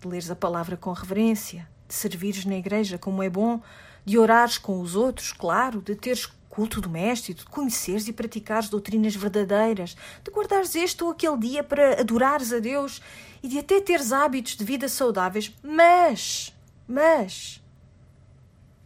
de 0.00 0.06
leres 0.06 0.30
a 0.30 0.36
palavra 0.36 0.76
com 0.76 0.92
reverência, 0.92 1.68
de 1.86 1.94
servires 1.94 2.44
na 2.44 2.56
igreja 2.56 2.98
como 2.98 3.22
é 3.22 3.30
bom, 3.30 3.60
de 4.08 4.18
orares 4.18 4.56
com 4.56 4.80
os 4.80 4.96
outros, 4.96 5.34
claro, 5.34 5.82
de 5.82 5.94
teres 5.94 6.24
culto 6.48 6.80
doméstico, 6.80 7.40
de 7.40 7.44
conheceres 7.44 8.08
e 8.08 8.12
praticares 8.12 8.70
doutrinas 8.70 9.14
verdadeiras, 9.14 9.94
de 10.24 10.30
guardares 10.30 10.74
este 10.74 11.04
ou 11.04 11.10
aquele 11.10 11.36
dia 11.36 11.62
para 11.62 12.00
adorares 12.00 12.50
a 12.50 12.58
Deus 12.58 13.02
e 13.42 13.48
de 13.48 13.58
até 13.58 13.82
teres 13.82 14.10
hábitos 14.10 14.56
de 14.56 14.64
vida 14.64 14.88
saudáveis, 14.88 15.54
mas, 15.62 16.56
mas, 16.88 17.62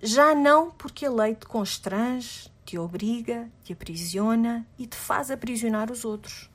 já 0.02 0.34
não 0.34 0.72
porque 0.72 1.06
a 1.06 1.10
lei 1.12 1.36
te 1.36 1.46
constrange, 1.46 2.50
te 2.64 2.76
obriga, 2.76 3.48
te 3.62 3.72
aprisiona 3.72 4.66
e 4.76 4.88
te 4.88 4.96
faz 4.96 5.30
aprisionar 5.30 5.88
os 5.92 6.04
outros. 6.04 6.50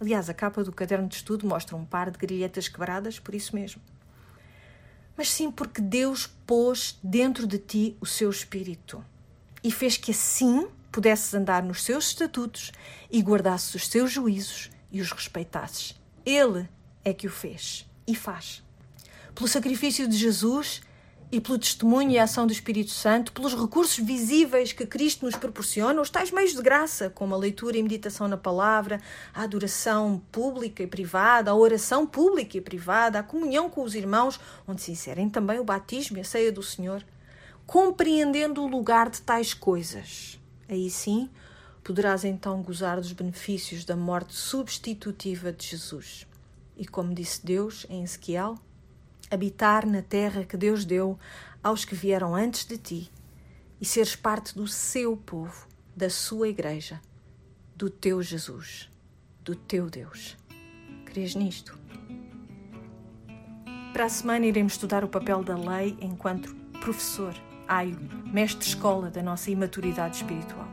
Aliás, 0.00 0.30
a 0.30 0.34
capa 0.34 0.64
do 0.64 0.72
caderno 0.72 1.08
de 1.08 1.16
estudo 1.16 1.46
mostra 1.46 1.76
um 1.76 1.84
par 1.84 2.10
de 2.10 2.18
grilhetas 2.18 2.68
quebradas 2.68 3.18
por 3.18 3.34
isso 3.34 3.54
mesmo 3.54 3.82
mas 5.22 5.30
sim 5.30 5.52
porque 5.52 5.80
Deus 5.80 6.26
pôs 6.44 6.98
dentro 7.00 7.46
de 7.46 7.56
ti 7.56 7.96
o 8.00 8.06
seu 8.06 8.28
espírito 8.28 9.04
e 9.62 9.70
fez 9.70 9.96
que 9.96 10.10
assim 10.10 10.66
pudesses 10.90 11.32
andar 11.32 11.62
nos 11.62 11.84
seus 11.84 12.08
estatutos 12.08 12.72
e 13.08 13.22
guardasses 13.22 13.72
os 13.76 13.86
seus 13.86 14.10
juízos 14.10 14.68
e 14.90 15.00
os 15.00 15.12
respeitasses. 15.12 15.94
Ele 16.26 16.68
é 17.04 17.14
que 17.14 17.28
o 17.28 17.30
fez 17.30 17.88
e 18.04 18.16
faz. 18.16 18.64
Pelo 19.32 19.46
sacrifício 19.46 20.08
de 20.08 20.16
Jesus, 20.16 20.80
e 21.32 21.40
pelo 21.40 21.58
testemunho 21.58 22.10
e 22.10 22.18
ação 22.18 22.46
do 22.46 22.52
Espírito 22.52 22.90
Santo, 22.90 23.32
pelos 23.32 23.54
recursos 23.54 23.96
visíveis 23.96 24.74
que 24.74 24.84
Cristo 24.84 25.24
nos 25.24 25.34
proporciona, 25.34 25.98
os 25.98 26.10
tais 26.10 26.30
meios 26.30 26.52
de 26.52 26.60
graça, 26.60 27.08
como 27.08 27.34
a 27.34 27.38
leitura 27.38 27.78
e 27.78 27.82
meditação 27.82 28.28
na 28.28 28.36
palavra, 28.36 29.00
a 29.32 29.42
adoração 29.42 30.20
pública 30.30 30.82
e 30.82 30.86
privada, 30.86 31.50
a 31.50 31.54
oração 31.54 32.06
pública 32.06 32.58
e 32.58 32.60
privada, 32.60 33.18
a 33.18 33.22
comunhão 33.22 33.70
com 33.70 33.82
os 33.82 33.94
irmãos, 33.94 34.38
onde 34.68 34.82
se 34.82 34.92
inserem 34.92 35.30
também 35.30 35.58
o 35.58 35.64
batismo 35.64 36.18
e 36.18 36.20
a 36.20 36.24
ceia 36.24 36.52
do 36.52 36.62
Senhor, 36.62 37.02
compreendendo 37.66 38.62
o 38.62 38.68
lugar 38.68 39.08
de 39.08 39.22
tais 39.22 39.54
coisas. 39.54 40.38
Aí 40.68 40.90
sim, 40.90 41.30
poderás 41.82 42.24
então 42.24 42.60
gozar 42.60 43.00
dos 43.00 43.12
benefícios 43.12 43.86
da 43.86 43.96
morte 43.96 44.34
substitutiva 44.34 45.50
de 45.50 45.66
Jesus. 45.66 46.26
E 46.76 46.86
como 46.86 47.14
disse 47.14 47.42
Deus 47.42 47.86
em 47.88 48.02
Ezequiel, 48.02 48.58
habitar 49.32 49.86
na 49.86 50.02
terra 50.02 50.44
que 50.44 50.56
Deus 50.56 50.84
deu 50.84 51.18
aos 51.62 51.84
que 51.84 51.94
vieram 51.94 52.34
antes 52.34 52.66
de 52.66 52.76
ti 52.76 53.10
e 53.80 53.84
seres 53.84 54.14
parte 54.14 54.54
do 54.54 54.68
seu 54.68 55.16
povo, 55.16 55.66
da 55.96 56.10
sua 56.10 56.48
igreja, 56.48 57.00
do 57.74 57.88
teu 57.88 58.22
Jesus, 58.22 58.90
do 59.40 59.56
teu 59.56 59.88
Deus. 59.88 60.36
Crês 61.06 61.34
nisto? 61.34 61.78
Para 63.92 64.04
a 64.04 64.08
semana 64.08 64.46
iremos 64.46 64.74
estudar 64.74 65.02
o 65.02 65.08
papel 65.08 65.42
da 65.42 65.56
lei 65.56 65.96
enquanto 66.00 66.54
professor, 66.80 67.34
aio, 67.66 67.98
mestre 68.26 68.66
escola 68.66 69.10
da 69.10 69.22
nossa 69.22 69.50
imaturidade 69.50 70.16
espiritual. 70.16 70.68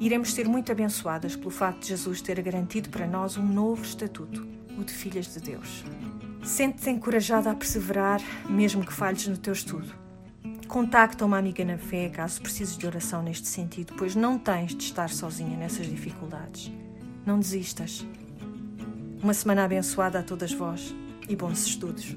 Iremos 0.00 0.32
ser 0.32 0.48
muito 0.48 0.70
abençoadas 0.70 1.36
pelo 1.36 1.50
facto 1.50 1.82
de 1.82 1.88
Jesus 1.88 2.20
ter 2.20 2.40
garantido 2.42 2.90
para 2.90 3.06
nós 3.06 3.36
um 3.36 3.46
novo 3.46 3.82
estatuto, 3.82 4.46
o 4.76 4.84
de 4.84 4.92
filhas 4.92 5.32
de 5.32 5.40
Deus. 5.40 5.84
Sente-te 6.42 6.90
encorajada 6.90 7.50
a 7.50 7.54
perseverar, 7.54 8.20
mesmo 8.48 8.84
que 8.84 8.92
falhes 8.92 9.26
no 9.26 9.36
teu 9.36 9.52
estudo. 9.52 9.92
Contacta 10.66 11.24
uma 11.24 11.38
amiga 11.38 11.64
na 11.64 11.78
fé 11.78 12.08
caso 12.08 12.40
precises 12.42 12.76
de 12.76 12.86
oração 12.86 13.22
neste 13.22 13.48
sentido, 13.48 13.94
pois 13.96 14.14
não 14.14 14.38
tens 14.38 14.74
de 14.74 14.84
estar 14.84 15.08
sozinha 15.08 15.56
nessas 15.56 15.86
dificuldades. 15.86 16.70
Não 17.24 17.38
desistas. 17.38 18.06
Uma 19.22 19.34
semana 19.34 19.64
abençoada 19.64 20.20
a 20.20 20.22
todas 20.22 20.52
vós 20.52 20.94
e 21.28 21.34
bons 21.34 21.66
estudos. 21.66 22.14